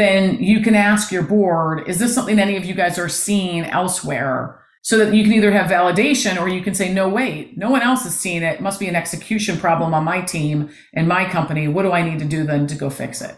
then 0.00 0.42
you 0.42 0.60
can 0.60 0.74
ask 0.74 1.12
your 1.12 1.22
board, 1.22 1.88
is 1.88 1.98
this 1.98 2.14
something 2.14 2.38
any 2.38 2.56
of 2.56 2.64
you 2.64 2.74
guys 2.74 2.98
are 2.98 3.08
seeing 3.08 3.64
elsewhere? 3.64 4.56
So 4.82 4.96
that 4.96 5.14
you 5.14 5.24
can 5.24 5.34
either 5.34 5.52
have 5.52 5.70
validation 5.70 6.40
or 6.40 6.48
you 6.48 6.62
can 6.62 6.74
say, 6.74 6.90
no, 6.90 7.06
wait, 7.06 7.58
no 7.58 7.70
one 7.70 7.82
else 7.82 8.06
is 8.06 8.18
seeing 8.18 8.42
it. 8.42 8.54
it 8.54 8.60
must 8.62 8.80
be 8.80 8.88
an 8.88 8.96
execution 8.96 9.58
problem 9.58 9.92
on 9.92 10.04
my 10.04 10.22
team 10.22 10.70
and 10.94 11.06
my 11.06 11.28
company. 11.28 11.68
What 11.68 11.82
do 11.82 11.92
I 11.92 12.02
need 12.02 12.18
to 12.20 12.24
do 12.24 12.44
then 12.44 12.66
to 12.68 12.74
go 12.74 12.88
fix 12.88 13.20
it? 13.20 13.36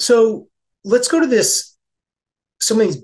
So 0.00 0.48
let's 0.82 1.06
go 1.06 1.20
to 1.20 1.26
this 1.26 1.76
some 2.60 2.80
of 2.80 2.86
these 2.86 3.02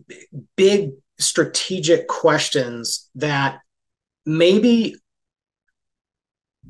big 0.57 0.91
strategic 1.19 2.09
questions 2.09 3.09
that 3.15 3.61
maybe 4.27 4.97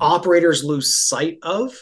operators 0.01 0.65
lose 0.65 0.97
sight 0.97 1.39
of 1.43 1.75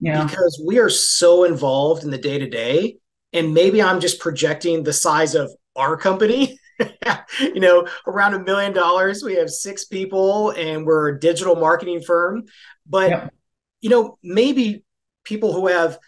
yeah. 0.00 0.24
because 0.24 0.62
we 0.66 0.78
are 0.78 0.88
so 0.88 1.44
involved 1.44 2.04
in 2.04 2.10
the 2.10 2.18
day 2.18 2.38
to 2.38 2.48
day 2.48 2.96
and 3.32 3.54
maybe 3.54 3.82
I'm 3.82 4.00
just 4.00 4.20
projecting 4.20 4.82
the 4.82 4.92
size 4.92 5.34
of 5.34 5.50
our 5.76 5.96
company. 5.96 6.58
you 7.40 7.60
know, 7.60 7.86
around 8.06 8.34
a 8.34 8.38
million 8.42 8.72
dollars, 8.72 9.22
we 9.22 9.34
have 9.34 9.50
six 9.50 9.84
people 9.84 10.50
and 10.50 10.86
we're 10.86 11.08
a 11.08 11.20
digital 11.20 11.56
marketing 11.56 12.02
firm. 12.02 12.44
But, 12.86 13.32
you 13.80 13.90
know, 13.90 14.18
maybe 14.22 14.84
people 15.24 15.52
who 15.52 15.68
have 15.68 15.98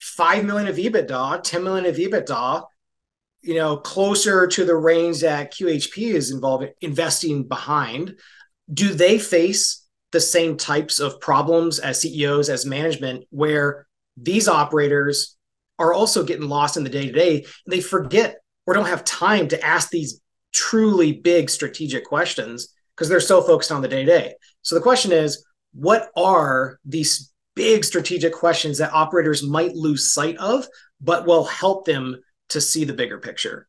5 0.00 0.44
million 0.44 0.68
of 0.68 0.76
EBITDA, 0.76 1.42
10 1.42 1.62
million 1.62 1.86
of 1.86 1.96
EBITDA, 1.96 2.64
you 3.42 3.54
know, 3.54 3.76
closer 3.76 4.46
to 4.46 4.64
the 4.64 4.76
range 4.76 5.20
that 5.20 5.52
QHP 5.52 6.14
is 6.14 6.30
involved 6.30 6.64
in 6.64 6.72
investing 6.80 7.48
behind, 7.48 8.16
do 8.72 8.94
they 8.94 9.18
face 9.18 9.86
the 10.12 10.20
same 10.20 10.56
types 10.56 11.00
of 11.00 11.20
problems 11.20 11.78
as 11.78 12.00
CEOs, 12.00 12.48
as 12.48 12.64
management, 12.64 13.24
where 13.30 13.86
these 14.16 14.46
operators 14.46 15.36
are 15.82 15.92
also 15.92 16.24
getting 16.24 16.48
lost 16.48 16.76
in 16.76 16.84
the 16.84 16.90
day 16.90 17.06
to 17.06 17.12
day. 17.12 17.44
They 17.66 17.80
forget 17.80 18.36
or 18.66 18.74
don't 18.74 18.86
have 18.86 19.04
time 19.04 19.48
to 19.48 19.64
ask 19.64 19.90
these 19.90 20.20
truly 20.52 21.12
big 21.12 21.50
strategic 21.50 22.04
questions 22.04 22.72
because 22.94 23.08
they're 23.08 23.20
so 23.20 23.42
focused 23.42 23.72
on 23.72 23.82
the 23.82 23.88
day 23.88 24.04
to 24.04 24.10
day. 24.10 24.34
So 24.62 24.74
the 24.74 24.80
question 24.80 25.12
is, 25.12 25.44
what 25.74 26.10
are 26.16 26.78
these 26.84 27.32
big 27.54 27.84
strategic 27.84 28.32
questions 28.32 28.78
that 28.78 28.92
operators 28.92 29.42
might 29.42 29.74
lose 29.74 30.12
sight 30.12 30.36
of, 30.36 30.66
but 31.00 31.26
will 31.26 31.44
help 31.44 31.84
them 31.84 32.22
to 32.50 32.60
see 32.60 32.84
the 32.84 32.92
bigger 32.92 33.18
picture? 33.18 33.66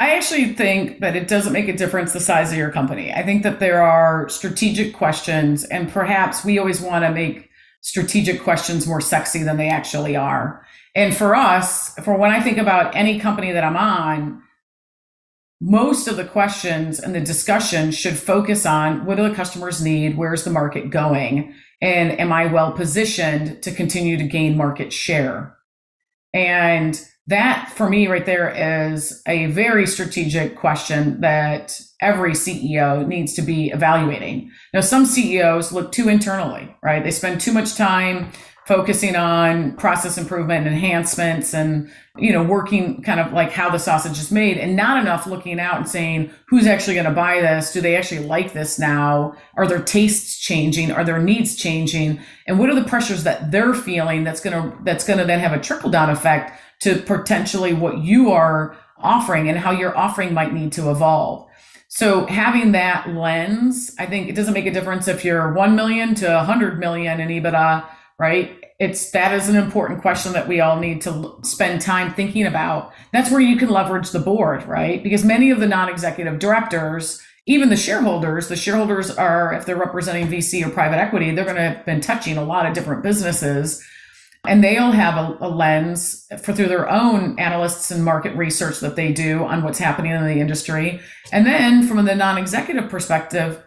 I 0.00 0.14
actually 0.14 0.54
think 0.54 1.00
that 1.00 1.16
it 1.16 1.26
doesn't 1.26 1.52
make 1.52 1.68
a 1.68 1.76
difference 1.76 2.12
the 2.12 2.20
size 2.20 2.52
of 2.52 2.58
your 2.58 2.70
company. 2.70 3.12
I 3.12 3.24
think 3.24 3.42
that 3.42 3.58
there 3.58 3.82
are 3.82 4.28
strategic 4.28 4.94
questions, 4.94 5.64
and 5.64 5.90
perhaps 5.90 6.44
we 6.44 6.58
always 6.58 6.80
want 6.80 7.04
to 7.04 7.10
make 7.10 7.48
strategic 7.80 8.42
questions 8.42 8.86
more 8.86 9.00
sexy 9.00 9.42
than 9.42 9.56
they 9.56 9.68
actually 9.68 10.14
are. 10.14 10.64
And 10.98 11.16
for 11.16 11.36
us, 11.36 11.94
for 12.02 12.16
when 12.16 12.32
I 12.32 12.40
think 12.40 12.58
about 12.58 12.96
any 12.96 13.20
company 13.20 13.52
that 13.52 13.62
I'm 13.62 13.76
on, 13.76 14.42
most 15.60 16.08
of 16.08 16.16
the 16.16 16.24
questions 16.24 16.98
and 16.98 17.14
the 17.14 17.20
discussion 17.20 17.92
should 17.92 18.18
focus 18.18 18.66
on 18.66 19.06
what 19.06 19.16
do 19.16 19.28
the 19.28 19.34
customers 19.34 19.80
need? 19.80 20.18
Where's 20.18 20.42
the 20.42 20.50
market 20.50 20.90
going? 20.90 21.54
And 21.80 22.18
am 22.18 22.32
I 22.32 22.46
well 22.46 22.72
positioned 22.72 23.62
to 23.62 23.70
continue 23.70 24.16
to 24.16 24.24
gain 24.24 24.56
market 24.56 24.92
share? 24.92 25.56
And 26.34 27.00
that 27.28 27.72
for 27.76 27.88
me 27.88 28.08
right 28.08 28.26
there 28.26 28.50
is 28.90 29.22
a 29.28 29.46
very 29.46 29.86
strategic 29.86 30.56
question 30.56 31.20
that 31.20 31.80
every 32.00 32.32
CEO 32.32 33.06
needs 33.06 33.34
to 33.34 33.42
be 33.42 33.70
evaluating. 33.70 34.50
Now, 34.74 34.80
some 34.80 35.06
CEOs 35.06 35.70
look 35.70 35.92
too 35.92 36.08
internally, 36.08 36.74
right? 36.82 37.04
They 37.04 37.12
spend 37.12 37.40
too 37.40 37.52
much 37.52 37.76
time 37.76 38.32
focusing 38.68 39.16
on 39.16 39.74
process 39.76 40.18
improvement 40.18 40.66
and 40.66 40.76
enhancements 40.76 41.54
and 41.54 41.90
you 42.18 42.30
know 42.30 42.42
working 42.42 43.02
kind 43.02 43.18
of 43.18 43.32
like 43.32 43.50
how 43.50 43.70
the 43.70 43.78
sausage 43.78 44.18
is 44.18 44.30
made 44.30 44.58
and 44.58 44.76
not 44.76 45.00
enough 45.00 45.26
looking 45.26 45.58
out 45.58 45.78
and 45.78 45.88
saying 45.88 46.30
who's 46.48 46.66
actually 46.66 46.92
going 46.92 47.06
to 47.06 47.10
buy 47.10 47.40
this? 47.40 47.72
Do 47.72 47.80
they 47.80 47.96
actually 47.96 48.26
like 48.26 48.52
this 48.52 48.78
now? 48.78 49.34
Are 49.56 49.66
their 49.66 49.80
tastes 49.80 50.38
changing? 50.38 50.92
Are 50.92 51.02
their 51.02 51.18
needs 51.18 51.56
changing? 51.56 52.20
And 52.46 52.58
what 52.58 52.68
are 52.68 52.74
the 52.74 52.84
pressures 52.84 53.24
that 53.24 53.50
they're 53.50 53.72
feeling 53.72 54.22
that's 54.22 54.42
going 54.42 54.54
to 54.54 54.76
that's 54.84 55.06
going 55.06 55.18
to 55.18 55.24
then 55.24 55.40
have 55.40 55.54
a 55.54 55.60
trickle 55.60 55.88
down 55.88 56.10
effect 56.10 56.60
to 56.82 57.00
potentially 57.00 57.72
what 57.72 58.04
you 58.04 58.30
are 58.32 58.76
offering 58.98 59.48
and 59.48 59.58
how 59.58 59.70
your 59.70 59.96
offering 59.96 60.34
might 60.34 60.52
need 60.52 60.72
to 60.72 60.90
evolve? 60.90 61.48
So 61.90 62.26
having 62.26 62.72
that 62.72 63.08
lens 63.08 63.94
i 63.98 64.04
think 64.04 64.28
it 64.28 64.34
doesn't 64.34 64.52
make 64.52 64.66
a 64.66 64.70
difference 64.70 65.08
if 65.08 65.24
you're 65.24 65.54
1 65.54 65.74
million 65.74 66.14
to 66.16 66.26
100 66.26 66.78
million 66.78 67.18
in 67.18 67.28
ebitda 67.28 67.88
right? 68.18 68.64
It's 68.78 69.10
that 69.10 69.32
is 69.32 69.48
an 69.48 69.56
important 69.56 70.02
question 70.02 70.32
that 70.32 70.48
we 70.48 70.60
all 70.60 70.78
need 70.78 71.00
to 71.02 71.36
spend 71.42 71.80
time 71.80 72.12
thinking 72.14 72.46
about. 72.46 72.92
That's 73.12 73.30
where 73.30 73.40
you 73.40 73.56
can 73.56 73.70
leverage 73.70 74.10
the 74.10 74.18
board, 74.18 74.64
right? 74.66 75.02
Because 75.02 75.24
many 75.24 75.50
of 75.50 75.60
the 75.60 75.66
non-executive 75.66 76.38
directors, 76.38 77.20
even 77.46 77.70
the 77.70 77.76
shareholders, 77.76 78.48
the 78.48 78.56
shareholders 78.56 79.10
are 79.10 79.52
if 79.54 79.66
they're 79.66 79.76
representing 79.76 80.28
VC 80.28 80.64
or 80.66 80.70
private 80.70 80.98
equity, 80.98 81.32
they're 81.32 81.44
going 81.44 81.56
to 81.56 81.62
have 81.62 81.86
been 81.86 82.00
touching 82.00 82.36
a 82.36 82.44
lot 82.44 82.66
of 82.66 82.74
different 82.74 83.02
businesses 83.02 83.84
and 84.46 84.62
they'll 84.62 84.92
have 84.92 85.16
a, 85.16 85.36
a, 85.40 85.48
lens 85.48 86.26
for 86.42 86.52
through 86.52 86.68
their 86.68 86.88
own 86.88 87.38
analysts 87.38 87.90
and 87.90 88.04
market 88.04 88.36
research 88.36 88.80
that 88.80 88.96
they 88.96 89.12
do 89.12 89.44
on 89.44 89.62
what's 89.62 89.78
happening 89.78 90.12
in 90.12 90.24
the 90.24 90.40
industry 90.40 91.00
and 91.32 91.44
then 91.44 91.86
from 91.86 92.04
the 92.04 92.14
non-executive 92.14 92.88
perspective 92.88 93.62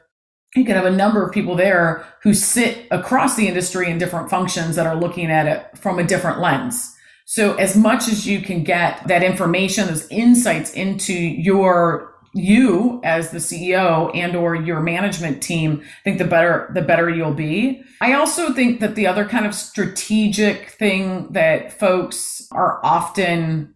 you 0.55 0.65
can 0.65 0.75
have 0.75 0.85
a 0.85 0.91
number 0.91 1.25
of 1.25 1.33
people 1.33 1.55
there 1.55 2.05
who 2.23 2.33
sit 2.33 2.87
across 2.91 3.35
the 3.35 3.47
industry 3.47 3.89
in 3.89 3.97
different 3.97 4.29
functions 4.29 4.75
that 4.75 4.85
are 4.85 4.95
looking 4.95 5.31
at 5.31 5.47
it 5.47 5.77
from 5.77 5.97
a 5.97 6.03
different 6.03 6.39
lens. 6.39 6.93
So 7.25 7.55
as 7.55 7.77
much 7.77 8.09
as 8.09 8.27
you 8.27 8.41
can 8.41 8.63
get 8.63 9.07
that 9.07 9.23
information, 9.23 9.87
those 9.87 10.07
insights 10.09 10.73
into 10.73 11.13
your 11.13 12.11
you 12.33 13.01
as 13.03 13.31
the 13.31 13.37
CEO 13.37 14.13
and 14.15 14.35
or 14.35 14.55
your 14.55 14.81
management 14.81 15.43
team, 15.43 15.81
I 15.83 16.03
think 16.03 16.17
the 16.17 16.25
better 16.25 16.69
the 16.73 16.81
better 16.81 17.09
you'll 17.09 17.33
be. 17.33 17.83
I 17.99 18.13
also 18.13 18.53
think 18.53 18.79
that 18.79 18.95
the 18.95 19.07
other 19.07 19.25
kind 19.25 19.45
of 19.45 19.53
strategic 19.53 20.69
thing 20.71 21.27
that 21.31 21.77
folks 21.77 22.47
are 22.51 22.79
often 22.83 23.73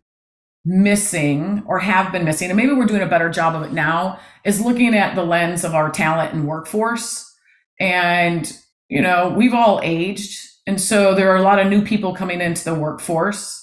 missing 0.66 1.64
or 1.68 1.80
have 1.80 2.12
been 2.12 2.26
missing, 2.26 2.50
and 2.50 2.58
maybe 2.58 2.74
we're 2.74 2.86
doing 2.86 3.02
a 3.02 3.08
better 3.08 3.30
job 3.30 3.56
of 3.56 3.62
it 3.62 3.72
now, 3.72 4.20
is 4.44 4.62
looking 4.62 4.96
at 4.96 5.16
the 5.16 5.24
lens 5.24 5.64
of 5.64 5.76
our 5.76 5.90
talent 5.92 6.34
and 6.34 6.48
workforce. 6.48 7.32
And, 7.80 8.52
you 8.90 9.02
know, 9.02 9.34
we've 9.38 9.54
all 9.54 9.80
aged. 9.84 10.40
And 10.68 10.82
so 10.82 11.14
there 11.14 11.32
are 11.32 11.38
a 11.38 11.44
lot 11.44 11.60
of 11.60 11.68
new 11.68 11.84
people 11.84 12.16
coming 12.16 12.42
into 12.42 12.64
the 12.64 12.74
workforce. 12.74 13.62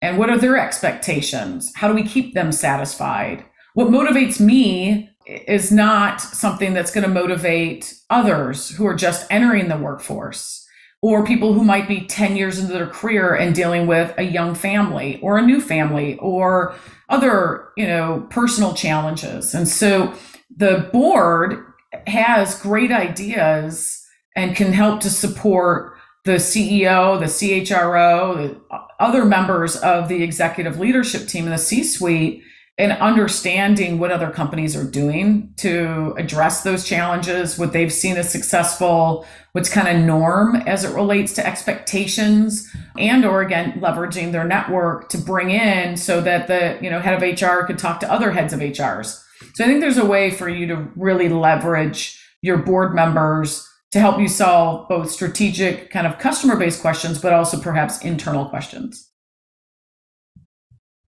And 0.00 0.18
what 0.18 0.30
are 0.30 0.38
their 0.38 0.56
expectations? 0.56 1.72
How 1.74 1.88
do 1.88 1.94
we 1.94 2.04
keep 2.04 2.34
them 2.34 2.52
satisfied? 2.52 3.44
What 3.74 3.88
motivates 3.88 4.38
me 4.38 5.10
is 5.26 5.72
not 5.72 6.20
something 6.20 6.74
that's 6.74 6.92
going 6.92 7.02
to 7.02 7.10
motivate 7.10 7.94
others 8.10 8.68
who 8.70 8.86
are 8.86 8.94
just 8.94 9.26
entering 9.30 9.68
the 9.68 9.78
workforce 9.78 10.63
or 11.04 11.22
people 11.22 11.52
who 11.52 11.62
might 11.62 11.86
be 11.86 12.06
10 12.06 12.34
years 12.34 12.58
into 12.58 12.72
their 12.72 12.86
career 12.86 13.34
and 13.34 13.54
dealing 13.54 13.86
with 13.86 14.14
a 14.16 14.22
young 14.22 14.54
family 14.54 15.20
or 15.20 15.36
a 15.36 15.42
new 15.42 15.60
family 15.60 16.16
or 16.16 16.74
other 17.10 17.68
you 17.76 17.86
know 17.86 18.26
personal 18.30 18.72
challenges. 18.72 19.54
And 19.54 19.68
so 19.68 20.14
the 20.56 20.88
board 20.94 21.62
has 22.06 22.58
great 22.58 22.90
ideas 22.90 24.02
and 24.34 24.56
can 24.56 24.72
help 24.72 25.02
to 25.02 25.10
support 25.10 25.92
the 26.24 26.36
CEO, 26.36 27.20
the 27.20 27.26
CHRO, 27.26 28.36
the 28.38 28.78
other 28.98 29.26
members 29.26 29.76
of 29.76 30.08
the 30.08 30.22
executive 30.22 30.80
leadership 30.80 31.28
team 31.28 31.44
in 31.44 31.50
the 31.50 31.58
C 31.58 31.84
suite 31.84 32.42
and 32.76 32.92
understanding 32.92 33.98
what 34.00 34.10
other 34.10 34.30
companies 34.30 34.74
are 34.74 34.84
doing 34.84 35.52
to 35.56 36.12
address 36.18 36.62
those 36.62 36.84
challenges, 36.84 37.56
what 37.56 37.72
they've 37.72 37.92
seen 37.92 38.16
as 38.16 38.30
successful, 38.30 39.24
what's 39.52 39.68
kind 39.68 39.86
of 39.86 40.04
norm 40.04 40.56
as 40.66 40.82
it 40.82 40.92
relates 40.92 41.32
to 41.34 41.46
expectations, 41.46 42.68
and 42.98 43.24
or 43.24 43.42
again 43.42 43.80
leveraging 43.80 44.32
their 44.32 44.44
network 44.44 45.08
to 45.08 45.18
bring 45.18 45.50
in 45.50 45.96
so 45.96 46.20
that 46.20 46.48
the 46.48 46.76
you 46.82 46.90
know 46.90 46.98
head 46.98 47.14
of 47.14 47.22
HR 47.22 47.64
could 47.64 47.78
talk 47.78 48.00
to 48.00 48.12
other 48.12 48.32
heads 48.32 48.52
of 48.52 48.58
HRs. 48.58 49.22
So 49.54 49.64
I 49.64 49.68
think 49.68 49.80
there's 49.80 49.98
a 49.98 50.06
way 50.06 50.32
for 50.32 50.48
you 50.48 50.66
to 50.66 50.88
really 50.96 51.28
leverage 51.28 52.20
your 52.42 52.58
board 52.58 52.92
members 52.92 53.68
to 53.92 54.00
help 54.00 54.18
you 54.18 54.26
solve 54.26 54.88
both 54.88 55.12
strategic 55.12 55.90
kind 55.90 56.08
of 56.08 56.18
customer 56.18 56.56
based 56.56 56.80
questions, 56.80 57.20
but 57.20 57.32
also 57.32 57.60
perhaps 57.60 58.02
internal 58.02 58.46
questions 58.46 59.12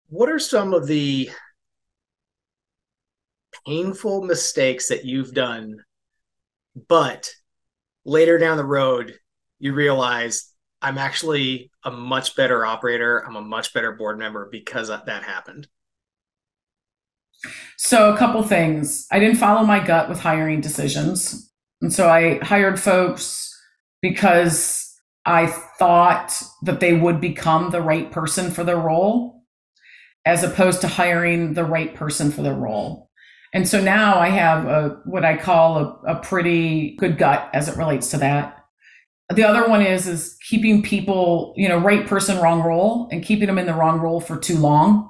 what 0.10 0.30
are 0.30 0.40
some 0.40 0.74
of 0.74 0.88
the 0.88 1.30
painful 3.66 4.24
mistakes 4.24 4.90
that 4.90 5.06
you've 5.06 5.34
done, 5.34 5.84
but 6.88 7.32
later 8.06 8.38
down 8.38 8.58
the 8.58 8.66
road, 8.66 9.18
you 9.60 9.74
realize 9.74 10.52
I'm 10.82 10.98
actually 10.98 11.72
a 11.84 11.92
much 11.92 12.36
better 12.36 12.66
operator. 12.66 13.20
I'm 13.20 13.36
a 13.36 13.42
much 13.42 13.74
better 13.74 13.94
board 13.94 14.20
member 14.20 14.48
because 14.52 14.90
that 14.90 15.24
happened. 15.24 15.68
So, 17.78 18.14
a 18.14 18.18
couple 18.18 18.44
things. 18.44 19.08
I 19.12 19.20
didn't 19.20 19.38
follow 19.38 19.66
my 19.66 19.80
gut 19.86 20.10
with 20.10 20.20
hiring 20.20 20.62
decisions. 20.62 21.52
And 21.82 21.92
so 21.92 22.10
I 22.10 22.40
hired 22.40 22.80
folks 22.80 23.52
because 24.02 25.00
I 25.26 25.48
thought 25.48 26.42
that 26.64 26.80
they 26.80 26.94
would 26.94 27.20
become 27.20 27.72
the 27.72 27.82
right 27.82 28.12
person 28.12 28.52
for 28.52 28.64
the 28.64 28.76
role 28.76 29.44
as 30.26 30.44
opposed 30.44 30.82
to 30.82 30.88
hiring 30.88 31.54
the 31.54 31.64
right 31.64 31.94
person 31.94 32.32
for 32.32 32.42
the 32.42 32.54
role. 32.54 33.05
And 33.56 33.66
so 33.66 33.80
now 33.80 34.20
I 34.20 34.28
have 34.28 34.66
a, 34.66 35.00
what 35.06 35.24
I 35.24 35.38
call 35.38 35.78
a, 35.78 36.16
a 36.16 36.16
pretty 36.20 36.98
good 36.98 37.18
gut 37.18 37.50
as 37.54 37.70
it 37.70 37.78
relates 37.78 38.12
to 38.12 38.18
that. 38.18 38.66
The 39.34 39.46
other 39.46 39.66
one 39.70 39.82
is 39.82 40.08
is 40.08 40.38
keeping 40.48 40.84
people, 40.84 41.54
you 41.56 41.70
know, 41.70 41.78
right 41.78 42.06
person, 42.06 42.42
wrong 42.42 42.62
role, 42.62 43.08
and 43.14 43.24
keeping 43.24 43.48
them 43.48 43.58
in 43.58 43.66
the 43.66 43.74
wrong 43.74 44.02
role 44.02 44.20
for 44.20 44.38
too 44.38 44.58
long. 44.58 45.10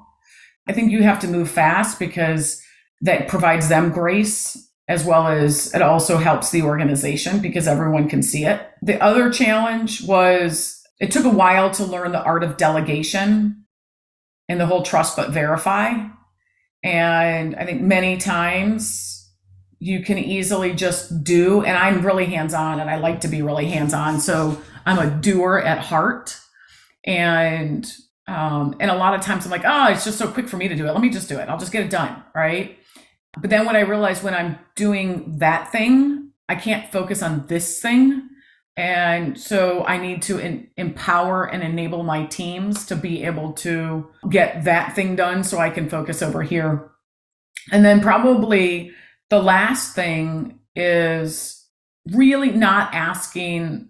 I 0.68 0.74
think 0.74 0.92
you 0.92 1.02
have 1.02 1.20
to 1.22 1.28
move 1.28 1.50
fast 1.50 1.98
because 1.98 2.62
that 3.02 3.28
provides 3.28 3.68
them 3.68 3.92
grace 3.92 4.56
as 4.88 5.04
well 5.04 5.28
as 5.28 5.74
it 5.74 5.82
also 5.82 6.18
helps 6.18 6.52
the 6.52 6.62
organization 6.62 7.40
because 7.40 7.68
everyone 7.68 8.08
can 8.08 8.22
see 8.22 8.46
it. 8.46 8.62
The 8.84 9.02
other 9.04 9.32
challenge 9.32 10.04
was 10.04 10.84
it 11.00 11.10
took 11.10 11.26
a 11.26 11.30
while 11.30 11.72
to 11.72 11.84
learn 11.84 12.12
the 12.12 12.24
art 12.24 12.44
of 12.44 12.58
delegation 12.58 13.66
and 14.48 14.60
the 14.60 14.68
whole 14.68 14.84
trust 14.84 15.18
but 15.18 15.32
verify. 15.32 16.10
And 16.86 17.56
I 17.56 17.66
think 17.66 17.82
many 17.82 18.18
times 18.18 19.28
you 19.80 20.04
can 20.04 20.20
easily 20.20 20.72
just 20.74 21.24
do, 21.24 21.64
and 21.64 21.76
I'm 21.76 22.06
really 22.06 22.26
hands 22.26 22.54
on 22.54 22.80
and 22.80 22.90
I 22.90 22.98
like 22.98 23.22
to 23.22 23.28
be 23.28 23.42
really 23.42 23.66
hands 23.66 23.92
on. 23.94 24.20
So 24.20 24.62
I'm 24.86 25.00
a 25.00 25.10
doer 25.10 25.58
at 25.58 25.80
heart. 25.80 26.40
And 27.04 27.92
um, 28.28 28.76
and 28.80 28.90
a 28.90 28.96
lot 28.96 29.14
of 29.14 29.22
times 29.22 29.46
I'm 29.46 29.52
like, 29.52 29.66
oh, 29.66 29.92
it's 29.92 30.04
just 30.06 30.18
so 30.18 30.28
quick 30.28 30.48
for 30.48 30.58
me 30.58 30.68
to 30.68 30.76
do 30.76 30.88
it. 30.88 30.92
Let 30.92 31.02
me 31.02 31.10
just 31.10 31.28
do 31.30 31.40
it. 31.40 31.50
I'll 31.50 31.60
just 31.60 31.72
get 31.72 31.84
it 31.84 31.90
done. 31.90 32.24
Right. 32.34 32.78
But 33.40 33.50
then 33.50 33.66
when 33.66 33.76
I 33.76 33.82
realize 33.82 34.24
when 34.24 34.34
I'm 34.34 34.58
doing 34.76 35.40
that 35.40 35.72
thing, 35.72 36.32
I 36.48 36.56
can't 36.56 36.92
focus 36.92 37.22
on 37.22 37.48
this 37.48 37.82
thing. 37.82 38.30
And 38.78 39.40
so 39.40 39.86
I 39.86 39.98
need 39.98 40.22
to 40.24 40.38
in, 40.38 40.68
empower 40.76 41.46
and 41.46 41.64
enable 41.64 42.04
my 42.04 42.26
teams 42.26 42.86
to 42.88 42.96
be 42.96 43.24
able 43.24 43.54
to 43.54 44.10
get 44.30 44.66
that 44.66 44.96
thing 44.96 45.16
done 45.16 45.44
so 45.44 45.60
I 45.60 45.70
can 45.70 45.90
focus 45.90 46.22
over 46.22 46.44
here. 46.44 46.92
And 47.72 47.86
then 47.86 48.02
probably 48.02 48.92
the 49.30 49.42
last 49.42 49.96
thing 49.96 50.60
is 50.76 51.66
really 52.12 52.52
not 52.52 52.94
asking 52.94 53.90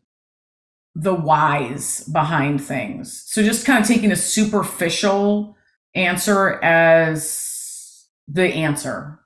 the 0.93 1.15
whys 1.15 2.03
behind 2.05 2.63
things. 2.63 3.23
So 3.25 3.43
just 3.43 3.65
kind 3.65 3.81
of 3.81 3.87
taking 3.87 4.11
a 4.11 4.15
superficial 4.15 5.57
answer 5.93 6.63
as 6.63 8.05
the 8.27 8.45
answer. 8.45 9.19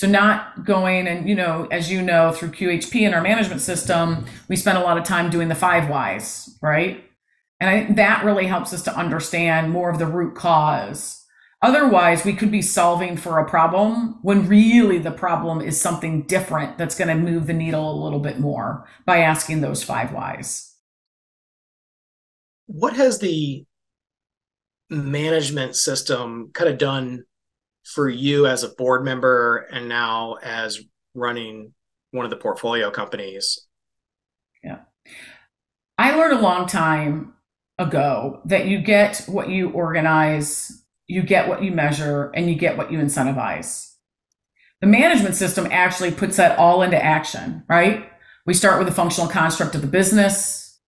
So 0.00 0.08
not 0.08 0.64
going 0.64 1.06
and, 1.06 1.28
you 1.28 1.34
know, 1.34 1.68
as 1.70 1.92
you 1.92 2.00
know, 2.00 2.32
through 2.32 2.52
QHP 2.52 3.04
and 3.04 3.14
our 3.14 3.20
management 3.20 3.60
system, 3.60 4.24
we 4.48 4.56
spend 4.56 4.78
a 4.78 4.80
lot 4.80 4.96
of 4.96 5.04
time 5.04 5.28
doing 5.28 5.48
the 5.48 5.54
five 5.54 5.90
whys, 5.90 6.56
right? 6.62 7.04
And 7.60 7.68
I, 7.68 7.92
that 7.94 8.24
really 8.24 8.46
helps 8.46 8.72
us 8.72 8.80
to 8.84 8.96
understand 8.96 9.70
more 9.70 9.90
of 9.90 9.98
the 9.98 10.06
root 10.06 10.34
cause 10.34 11.20
Otherwise, 11.62 12.24
we 12.24 12.32
could 12.32 12.50
be 12.50 12.62
solving 12.62 13.18
for 13.18 13.38
a 13.38 13.48
problem 13.48 14.18
when 14.22 14.48
really 14.48 14.98
the 14.98 15.10
problem 15.10 15.60
is 15.60 15.78
something 15.78 16.22
different 16.22 16.78
that's 16.78 16.96
going 16.96 17.08
to 17.08 17.14
move 17.14 17.46
the 17.46 17.52
needle 17.52 17.90
a 17.90 18.02
little 18.02 18.18
bit 18.18 18.38
more 18.40 18.86
by 19.04 19.18
asking 19.18 19.60
those 19.60 19.82
five 19.82 20.10
whys. 20.10 20.74
What 22.66 22.96
has 22.96 23.18
the 23.18 23.66
management 24.88 25.76
system 25.76 26.50
kind 26.54 26.70
of 26.70 26.78
done 26.78 27.24
for 27.84 28.08
you 28.08 28.46
as 28.46 28.62
a 28.62 28.68
board 28.68 29.04
member 29.04 29.68
and 29.72 29.88
now 29.88 30.34
as 30.42 30.80
running 31.14 31.72
one 32.12 32.24
of 32.24 32.30
the 32.30 32.36
portfolio 32.36 32.90
companies? 32.90 33.66
Yeah. 34.62 34.80
I 35.98 36.14
learned 36.16 36.38
a 36.38 36.42
long 36.42 36.66
time 36.66 37.34
ago 37.78 38.40
that 38.44 38.66
you 38.66 38.80
get 38.80 39.24
what 39.26 39.48
you 39.48 39.70
organize 39.70 40.80
you 41.10 41.22
get 41.22 41.48
what 41.48 41.62
you 41.62 41.72
measure, 41.72 42.30
and 42.34 42.48
you 42.48 42.54
get 42.54 42.78
what 42.78 42.92
you 42.92 42.98
incentivize. 42.98 43.94
The 44.80 44.86
management 44.86 45.34
system 45.34 45.66
actually 45.70 46.12
puts 46.12 46.36
that 46.36 46.56
all 46.56 46.82
into 46.82 47.04
action, 47.04 47.64
right? 47.68 48.08
We 48.46 48.54
start 48.54 48.78
with 48.78 48.86
the 48.86 48.94
functional 48.94 49.28
construct 49.28 49.74
of 49.74 49.82
the 49.82 49.88
business. 49.88 50.78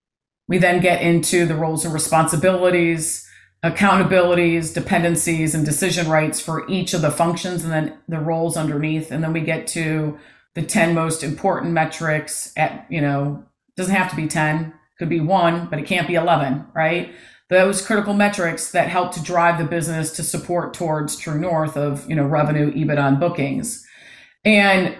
We 0.46 0.58
then 0.58 0.80
get 0.80 1.02
into 1.02 1.44
the 1.44 1.56
roles 1.56 1.84
and 1.84 1.92
responsibilities, 1.92 3.28
accountabilities, 3.64 4.74
dependencies, 4.74 5.54
and 5.54 5.64
decision 5.64 6.08
rights 6.08 6.40
for 6.40 6.68
each 6.68 6.94
of 6.94 7.02
the 7.02 7.10
functions 7.10 7.62
and 7.62 7.72
then 7.72 7.96
the 8.08 8.18
roles 8.18 8.56
underneath. 8.56 9.10
And 9.10 9.22
then 9.22 9.32
we 9.32 9.40
get 9.40 9.66
to 9.68 10.18
the 10.54 10.62
10 10.62 10.94
most 10.94 11.22
important 11.22 11.72
metrics 11.72 12.52
at, 12.56 12.86
you 12.90 13.00
know, 13.00 13.44
doesn't 13.76 13.94
have 13.94 14.10
to 14.10 14.16
be 14.16 14.26
10, 14.26 14.74
could 14.98 15.08
be 15.08 15.20
one, 15.20 15.68
but 15.68 15.78
it 15.78 15.86
can't 15.86 16.08
be 16.08 16.14
11, 16.14 16.66
right? 16.74 17.12
those 17.52 17.84
critical 17.84 18.14
metrics 18.14 18.70
that 18.70 18.88
help 18.88 19.12
to 19.12 19.22
drive 19.22 19.58
the 19.58 19.64
business 19.64 20.10
to 20.12 20.22
support 20.22 20.72
towards 20.72 21.16
true 21.16 21.38
north 21.38 21.76
of 21.76 22.08
you 22.08 22.16
know 22.16 22.24
revenue 22.24 22.72
EBITDA 22.72 23.02
on 23.02 23.20
bookings 23.20 23.86
and 24.42 24.96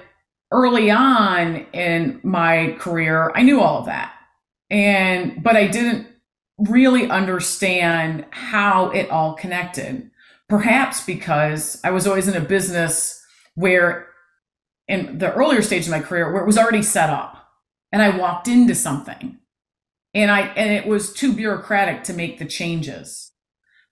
early 0.53 0.90
on 0.90 1.66
in 1.72 2.20
my 2.22 2.77
career 2.79 3.33
i 3.35 3.42
knew 3.42 3.59
all 3.59 3.79
of 3.79 3.87
that 3.87 4.12
and 4.68 5.42
but 5.42 5.57
i 5.57 5.66
didn't 5.66 6.07
really 6.68 7.09
understand 7.09 8.25
how 8.31 8.90
it 8.90 9.11
all 9.11 9.35
connected. 9.35 10.11
Perhaps 10.48 11.05
because 11.05 11.81
i 11.83 11.90
was 11.90 12.07
always 12.07 12.29
in 12.29 12.37
a 12.37 12.46
business 12.46 13.25
where 13.55 14.09
in 14.88 15.18
the 15.18 15.33
earlier 15.33 15.62
stage 15.62 15.85
of 15.85 15.90
my 15.90 16.01
career 16.01 16.31
where 16.33 16.42
it 16.42 16.46
was 16.46 16.59
already 16.59 16.83
set 16.83 17.11
up 17.11 17.48
and 17.90 18.03
i 18.03 18.16
walked 18.16 18.48
into 18.48 18.75
something. 18.75 19.38
And 20.14 20.31
i 20.31 20.40
and 20.40 20.72
it 20.72 20.87
was 20.87 21.12
too 21.12 21.33
bureaucratic 21.33 22.05
to 22.05 22.12
make 22.12 22.38
the 22.38 22.44
changes. 22.44 23.33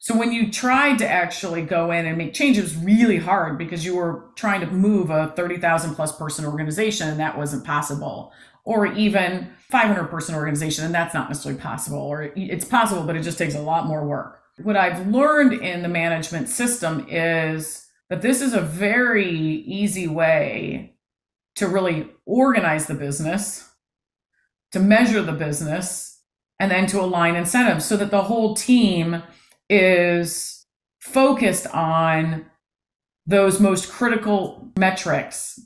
So 0.03 0.17
when 0.17 0.33
you 0.33 0.51
tried 0.51 0.99
to 0.99 1.09
actually 1.09 1.61
go 1.61 1.91
in 1.91 2.07
and 2.07 2.17
make 2.17 2.33
changes 2.33 2.75
really 2.75 3.19
hard 3.19 3.59
because 3.59 3.85
you 3.85 3.97
were 3.97 4.31
trying 4.35 4.63
to 4.63 4.67
move 4.67 5.11
a 5.11 5.35
30,000 5.37 5.95
plus 5.95 6.17
person 6.17 6.47
organization 6.47 7.07
and 7.09 7.21
that 7.21 7.37
wasn't 7.37 7.67
possible 7.67 8.33
or 8.65 8.87
even 8.87 9.51
500 9.69 10.05
person 10.09 10.35
organization 10.35 10.85
and 10.85 10.95
that's 10.95 11.15
not 11.15 11.29
necessarily 11.29 11.61
possible 11.61 11.99
or 11.99 12.33
it's 12.37 12.65
possible 12.65 13.03
but 13.03 13.17
it 13.17 13.23
just 13.23 13.39
takes 13.39 13.55
a 13.55 13.61
lot 13.61 13.87
more 13.87 14.07
work. 14.07 14.41
What 14.63 14.77
i've 14.77 15.07
learned 15.07 15.55
in 15.55 15.83
the 15.83 15.89
management 15.89 16.49
system 16.49 17.07
is 17.09 17.87
that 18.11 18.23
this 18.23 18.43
is 18.43 18.53
a 18.53 18.61
very 18.61 19.31
easy 19.31 20.07
way 20.07 20.97
to 21.57 21.69
really 21.69 22.09
organize 22.27 22.87
the 22.87 22.95
business 22.95 23.71
to 24.73 24.81
measure 24.81 25.23
the 25.23 25.33
business 25.33 26.21
and 26.59 26.71
then 26.71 26.87
to 26.87 27.01
align 27.01 27.37
incentives 27.37 27.85
so 27.85 27.97
that 27.97 28.11
the 28.11 28.23
whole 28.23 28.55
team 28.55 29.23
is 29.69 30.67
focused 31.01 31.67
on 31.69 32.47
those 33.27 33.61
most 33.61 33.91
critical 33.91 34.71
metrics 34.77 35.59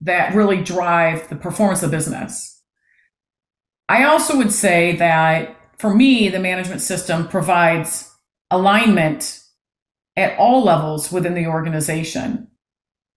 that 0.00 0.34
really 0.34 0.62
drive 0.62 1.28
the 1.28 1.36
performance 1.36 1.82
of 1.82 1.90
business. 1.90 2.62
I 3.88 4.04
also 4.04 4.36
would 4.36 4.52
say 4.52 4.96
that 4.96 5.56
for 5.78 5.94
me, 5.94 6.28
the 6.28 6.38
management 6.38 6.80
system 6.80 7.28
provides 7.28 8.12
alignment 8.50 9.42
at 10.16 10.38
all 10.38 10.64
levels 10.64 11.12
within 11.12 11.34
the 11.34 11.46
organization. 11.46 12.48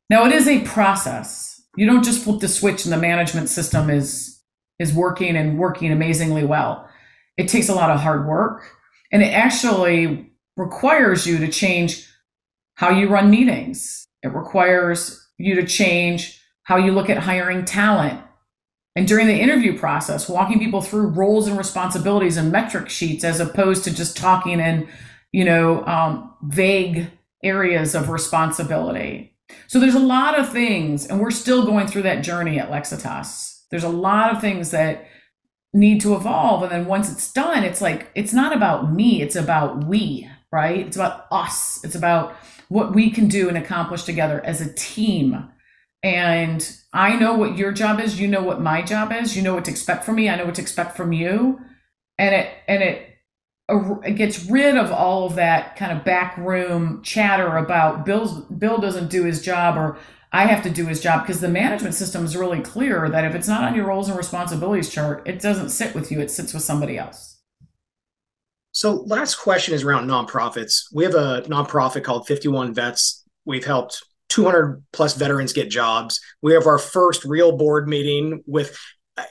Now, 0.10 0.26
it 0.26 0.32
is 0.32 0.48
a 0.48 0.62
process. 0.62 1.62
You 1.76 1.88
don't 1.88 2.04
just 2.04 2.24
flip 2.24 2.39
the 2.39 2.48
switch 2.48 2.86
and 2.86 2.94
the 2.94 2.98
management 2.98 3.50
system 3.50 3.89
is 3.89 4.39
is 4.80 4.94
working 4.94 5.36
and 5.36 5.60
working 5.60 5.91
amazingly 5.91 6.44
well. 6.44 6.89
It 7.38 7.48
takes 7.48 7.70
a 7.70 7.76
lot 7.76 7.91
of 7.91 8.00
hard 8.00 8.28
work 8.28 8.63
and 9.12 9.22
it 9.22 9.32
actually 9.32 10.32
requires 10.58 11.28
you 11.28 11.38
to 11.38 11.48
change 11.48 12.08
how 12.76 12.89
you 12.89 13.08
run 13.08 13.30
meetings. 13.30 14.08
It 14.24 14.34
requires 14.34 15.24
you 15.38 15.54
to 15.56 15.65
change 15.65 16.40
how 16.72 16.78
you 16.78 16.92
look 16.92 17.10
at 17.10 17.18
hiring 17.18 17.66
talent. 17.66 18.20
And 18.96 19.08
during 19.08 19.28
the 19.28 19.40
interview 19.40 19.78
process, 19.78 20.28
walking 20.28 20.60
people 20.60 20.82
through 20.82 21.08
roles 21.08 21.48
and 21.48 21.58
responsibilities 21.58 22.38
and 22.38 22.52
metric 22.52 22.90
sheets 22.90 23.24
as 23.24 23.40
opposed 23.40 23.84
to 23.86 23.94
just 23.94 24.18
talking 24.18 24.60
in, 24.60 24.88
you 25.32 25.46
know, 25.46 25.86
um, 25.86 26.34
vague 26.44 27.08
areas 27.44 27.96
of 27.96 28.10
responsibility. 28.10 29.36
So 29.68 29.80
there's 29.80 29.96
a 29.96 30.00
lot 30.00 30.40
of 30.40 30.52
things, 30.52 31.06
and 31.06 31.20
we're 31.20 31.32
still 31.32 31.66
going 31.66 31.88
through 31.88 32.04
that 32.04 32.24
journey 32.24 32.60
at 32.60 32.72
Lexitas 32.72 33.52
there's 33.72 33.84
a 33.86 33.90
lot 33.90 34.36
of 34.36 34.42
things 34.42 34.72
that 34.72 35.08
need 35.74 36.02
to 36.02 36.14
evolve. 36.14 36.62
And 36.62 36.72
then 36.72 36.86
once 36.86 37.12
it's 37.12 37.32
done, 37.32 37.64
it's 37.64 37.82
like, 37.82 38.12
it's 38.14 38.34
not 38.34 38.56
about 38.56 38.94
me, 38.94 39.22
it's 39.22 39.38
about 39.38 39.86
we. 39.86 40.30
right? 40.52 40.86
It's 40.86 40.98
about 40.98 41.28
us. 41.32 41.82
It's 41.84 41.96
about 41.96 42.36
what 42.68 42.94
we 42.94 43.10
can 43.10 43.30
do 43.30 43.48
and 43.48 43.58
accomplish 43.58 44.04
together 44.04 44.42
as 44.46 44.60
a 44.60 44.74
team. 44.74 45.50
And 46.04 46.78
I 46.94 47.16
know 47.16 47.34
what 47.36 47.58
your 47.58 47.72
job 47.72 48.00
is. 48.00 48.20
You 48.20 48.28
know 48.28 48.42
what 48.42 48.62
my 48.62 48.82
job 48.82 49.12
is. 49.12 49.36
You 49.36 49.44
know 49.44 49.54
what 49.54 49.66
to 49.66 49.72
expect 49.72 50.04
from 50.04 50.16
me. 50.16 50.30
I 50.30 50.36
know 50.36 50.46
what 50.46 50.56
to 50.56 50.62
expect 50.62 50.98
from 50.98 51.14
you. 51.14 51.60
And 52.18 52.34
it 52.36 52.50
and 52.68 52.82
it 52.82 53.08
it 53.70 54.16
gets 54.16 54.46
rid 54.46 54.76
of 54.76 54.92
all 54.92 55.26
of 55.26 55.36
that 55.36 55.76
kind 55.76 55.98
of 55.98 56.04
backroom 56.04 57.02
chatter 57.04 57.58
about 57.58 58.06
Bill's 58.06 58.42
Bill 58.46 58.80
doesn't 58.80 59.10
do 59.10 59.24
his 59.24 59.42
job 59.42 59.78
or 59.78 59.98
I 60.34 60.46
have 60.46 60.64
to 60.64 60.70
do 60.70 60.88
his 60.88 61.02
job 61.02 61.24
because 61.24 61.42
the 61.42 61.50
management 61.50 61.94
system 61.94 62.24
is 62.24 62.38
really 62.38 62.62
clear 62.62 63.10
that 63.10 63.26
if 63.26 63.36
it's 63.36 63.48
not 63.48 63.64
on 63.64 63.76
your 63.76 63.88
roles 63.88 64.08
and 64.08 64.18
responsibilities 64.18 64.90
chart, 64.90 65.28
it 65.28 65.42
doesn't 65.42 65.70
sit 65.70 65.94
with 65.94 66.12
you, 66.12 66.22
it 66.22 66.32
sits 66.32 66.54
with 66.54 66.64
somebody 66.64 66.98
else. 66.98 67.40
So, 68.72 69.04
last 69.06 69.36
question 69.36 69.74
is 69.74 69.84
around 69.84 70.08
nonprofits. 70.08 70.86
We 70.94 71.04
have 71.04 71.16
a 71.16 71.42
nonprofit 71.48 72.06
called 72.06 72.28
51 72.28 72.74
Vets. 72.74 73.26
We've 73.44 73.66
helped 73.66 74.02
200 74.32 74.84
plus 74.94 75.15
veterans 75.15 75.54
get 75.54 75.70
jobs. 75.70 76.22
We 76.41 76.54
have 76.54 76.65
our 76.65 76.78
first 76.78 77.26
real 77.26 77.58
board 77.58 77.88
meeting 77.88 78.44
with 78.48 78.80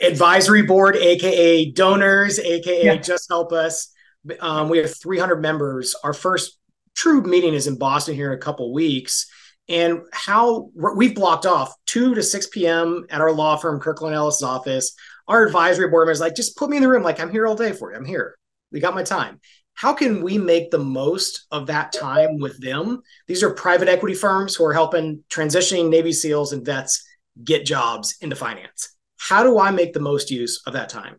advisory 0.02 0.62
board, 0.62 0.94
aka 0.94 1.70
donors, 1.70 2.38
aka 2.38 2.84
yeah. 2.84 2.96
just 2.96 3.28
help 3.28 3.52
us. 3.52 3.92
Um, 4.40 4.68
we 4.68 4.78
have 4.78 4.94
300 4.94 5.40
members. 5.40 5.94
Our 6.04 6.12
first 6.12 6.58
true 6.94 7.22
meeting 7.22 7.54
is 7.54 7.66
in 7.66 7.78
Boston 7.78 8.14
here 8.14 8.30
in 8.30 8.38
a 8.38 8.40
couple 8.40 8.72
weeks 8.74 9.26
and 9.70 10.02
how 10.12 10.70
we've 10.74 11.14
blocked 11.14 11.46
off 11.46 11.72
2 11.86 12.16
to 12.16 12.22
6 12.22 12.46
p.m. 12.48 13.06
at 13.08 13.22
our 13.22 13.32
law 13.32 13.56
firm, 13.56 13.80
Kirkland 13.80 14.14
Ellis 14.14 14.42
office. 14.42 14.94
Our 15.28 15.46
advisory 15.46 15.88
board 15.88 16.06
members 16.06 16.20
like, 16.20 16.34
just 16.34 16.56
put 16.56 16.68
me 16.68 16.76
in 16.76 16.82
the 16.82 16.88
room. 16.88 17.04
Like, 17.04 17.20
I'm 17.20 17.30
here 17.30 17.46
all 17.46 17.54
day 17.54 17.72
for 17.72 17.90
you. 17.90 17.96
I'm 17.96 18.04
here. 18.04 18.36
We 18.72 18.80
got 18.80 18.94
my 18.94 19.04
time. 19.04 19.40
How 19.80 19.94
can 19.94 20.22
we 20.22 20.36
make 20.36 20.70
the 20.70 20.78
most 20.78 21.46
of 21.50 21.66
that 21.68 21.90
time 21.90 22.38
with 22.38 22.60
them? 22.60 23.00
These 23.28 23.42
are 23.42 23.48
private 23.48 23.88
equity 23.88 24.14
firms 24.14 24.54
who 24.54 24.66
are 24.66 24.74
helping 24.74 25.24
transitioning 25.30 25.88
Navy 25.88 26.12
SEALs 26.12 26.52
and 26.52 26.62
vets 26.62 27.02
get 27.42 27.64
jobs 27.64 28.14
into 28.20 28.36
finance. 28.36 28.94
How 29.18 29.42
do 29.42 29.58
I 29.58 29.70
make 29.70 29.94
the 29.94 30.00
most 30.00 30.30
use 30.30 30.60
of 30.66 30.74
that 30.74 30.90
time? 30.90 31.16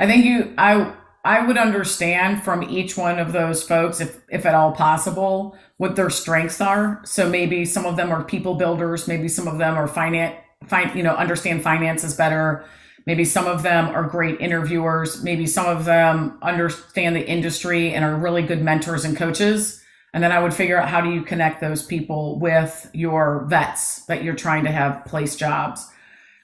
I 0.00 0.08
think 0.08 0.24
you, 0.24 0.54
I, 0.58 0.92
I 1.24 1.46
would 1.46 1.56
understand 1.56 2.42
from 2.42 2.64
each 2.64 2.96
one 2.96 3.20
of 3.20 3.32
those 3.32 3.62
folks, 3.62 4.00
if 4.00 4.22
if 4.28 4.44
at 4.44 4.56
all 4.56 4.72
possible, 4.72 5.56
what 5.76 5.94
their 5.94 6.10
strengths 6.10 6.60
are. 6.60 7.00
So 7.04 7.28
maybe 7.28 7.64
some 7.64 7.86
of 7.86 7.96
them 7.96 8.10
are 8.10 8.24
people 8.24 8.56
builders, 8.56 9.06
maybe 9.06 9.28
some 9.28 9.46
of 9.46 9.58
them 9.58 9.76
are 9.76 9.86
finance, 9.86 10.34
find 10.66 10.96
you 10.96 11.04
know 11.04 11.14
understand 11.14 11.62
finances 11.62 12.14
better. 12.14 12.64
Maybe 13.08 13.24
some 13.24 13.46
of 13.46 13.62
them 13.62 13.86
are 13.86 14.02
great 14.02 14.38
interviewers. 14.38 15.22
Maybe 15.22 15.46
some 15.46 15.64
of 15.64 15.86
them 15.86 16.36
understand 16.42 17.16
the 17.16 17.26
industry 17.26 17.94
and 17.94 18.04
are 18.04 18.14
really 18.14 18.42
good 18.42 18.60
mentors 18.60 19.06
and 19.06 19.16
coaches. 19.16 19.82
And 20.12 20.22
then 20.22 20.30
I 20.30 20.38
would 20.42 20.52
figure 20.52 20.78
out 20.78 20.90
how 20.90 21.00
do 21.00 21.10
you 21.10 21.22
connect 21.22 21.62
those 21.62 21.82
people 21.82 22.38
with 22.38 22.90
your 22.92 23.46
vets 23.48 24.04
that 24.08 24.22
you're 24.22 24.34
trying 24.34 24.64
to 24.64 24.70
have 24.70 25.06
place 25.06 25.36
jobs. 25.36 25.90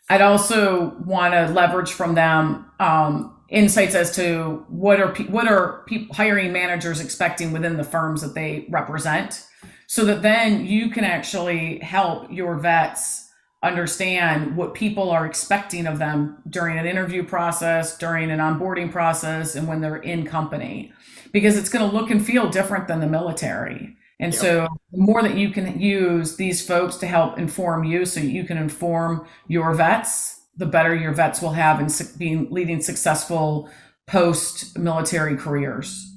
I'd 0.09 0.23
also 0.23 0.97
want 1.05 1.35
to 1.35 1.49
leverage 1.49 1.93
from 1.93 2.15
them 2.15 2.65
um, 2.81 3.37
insights 3.51 3.95
as 3.95 4.17
to 4.17 4.65
what 4.71 5.01
are 5.01 5.15
what 5.25 5.47
are 5.47 5.85
hiring 6.13 6.51
managers 6.51 6.99
expecting 6.99 7.53
within 7.53 7.77
the 7.77 7.85
firms 7.85 8.23
that 8.23 8.33
they 8.35 8.67
represent 8.71 9.47
so 9.87 10.07
that 10.07 10.23
then 10.23 10.65
you 10.65 10.89
can 10.89 11.05
actually 11.05 11.79
help 11.81 12.33
your 12.33 12.57
vets 12.57 13.24
understand 13.65 14.57
what 14.57 14.75
people 14.75 15.11
are 15.11 15.27
expecting 15.27 15.87
of 15.87 15.99
them 15.99 16.39
during 16.49 16.79
an 16.79 16.87
interview 16.87 17.25
process 17.25 17.97
during 17.99 18.31
an 18.31 18.39
onboarding 18.39 18.91
process 18.93 19.57
and 19.57 19.67
when 19.67 19.81
they're 19.81 19.97
in 19.97 20.25
company 20.25 20.93
because 21.33 21.57
it's 21.57 21.69
going 21.69 21.89
to 21.89 21.97
look 21.97 22.11
and 22.11 22.25
feel 22.25 22.49
different 22.49 22.87
than 22.87 23.01
the 23.01 23.07
military 23.07 23.97
and 24.21 24.33
yep. 24.33 24.41
so 24.41 24.69
the 24.93 24.99
more 24.99 25.23
that 25.23 25.37
you 25.37 25.51
can 25.51 25.81
use 25.81 26.37
these 26.37 26.65
folks 26.65 26.97
to 26.97 27.07
help 27.07 27.39
inform 27.39 27.85
you 27.85 28.05
so 28.05 28.21
you 28.21 28.45
can 28.45 28.57
inform 28.57 29.27
your 29.49 29.75
vets 29.75 30.43
the 30.57 30.67
better 30.67 30.95
your 30.95 31.13
vets 31.13 31.43
will 31.43 31.51
have 31.51 31.81
in 31.81 31.89
being 32.19 32.49
leading 32.51 32.81
successful 32.81 33.69
post 34.07 34.79
military 34.79 35.37
careers. 35.37 36.13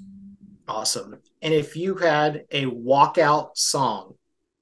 Awesome. 0.68 1.18
And 1.42 1.54
if 1.54 1.76
you 1.76 1.96
had 1.96 2.46
a 2.52 2.66
walkout 2.66 3.58
song 3.58 4.16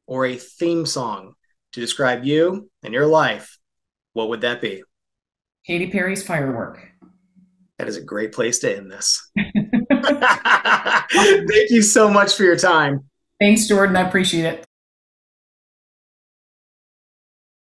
or 0.05 0.25
a 0.25 0.35
theme 0.35 0.85
song 0.85 1.33
to 1.75 1.81
describe 1.81 2.23
you 2.23 2.69
and 2.83 2.93
your 2.93 3.05
life, 3.05 3.57
what 4.13 4.29
would 4.29 4.39
that 4.41 4.61
be? 4.61 4.81
Katy 5.67 5.91
Perry's 5.91 6.23
Firework. 6.23 6.79
That 7.77 7.89
is 7.89 7.97
a 7.97 8.01
great 8.01 8.31
place 8.31 8.59
to 8.59 8.73
end 8.75 8.89
this. 8.89 9.29
Thank 9.35 9.49
you 11.69 11.81
so 11.81 12.09
much 12.09 12.35
for 12.35 12.43
your 12.43 12.55
time. 12.55 13.09
Thanks, 13.41 13.67
Jordan. 13.67 13.97
I 13.97 14.07
appreciate 14.07 14.45
it. 14.45 14.65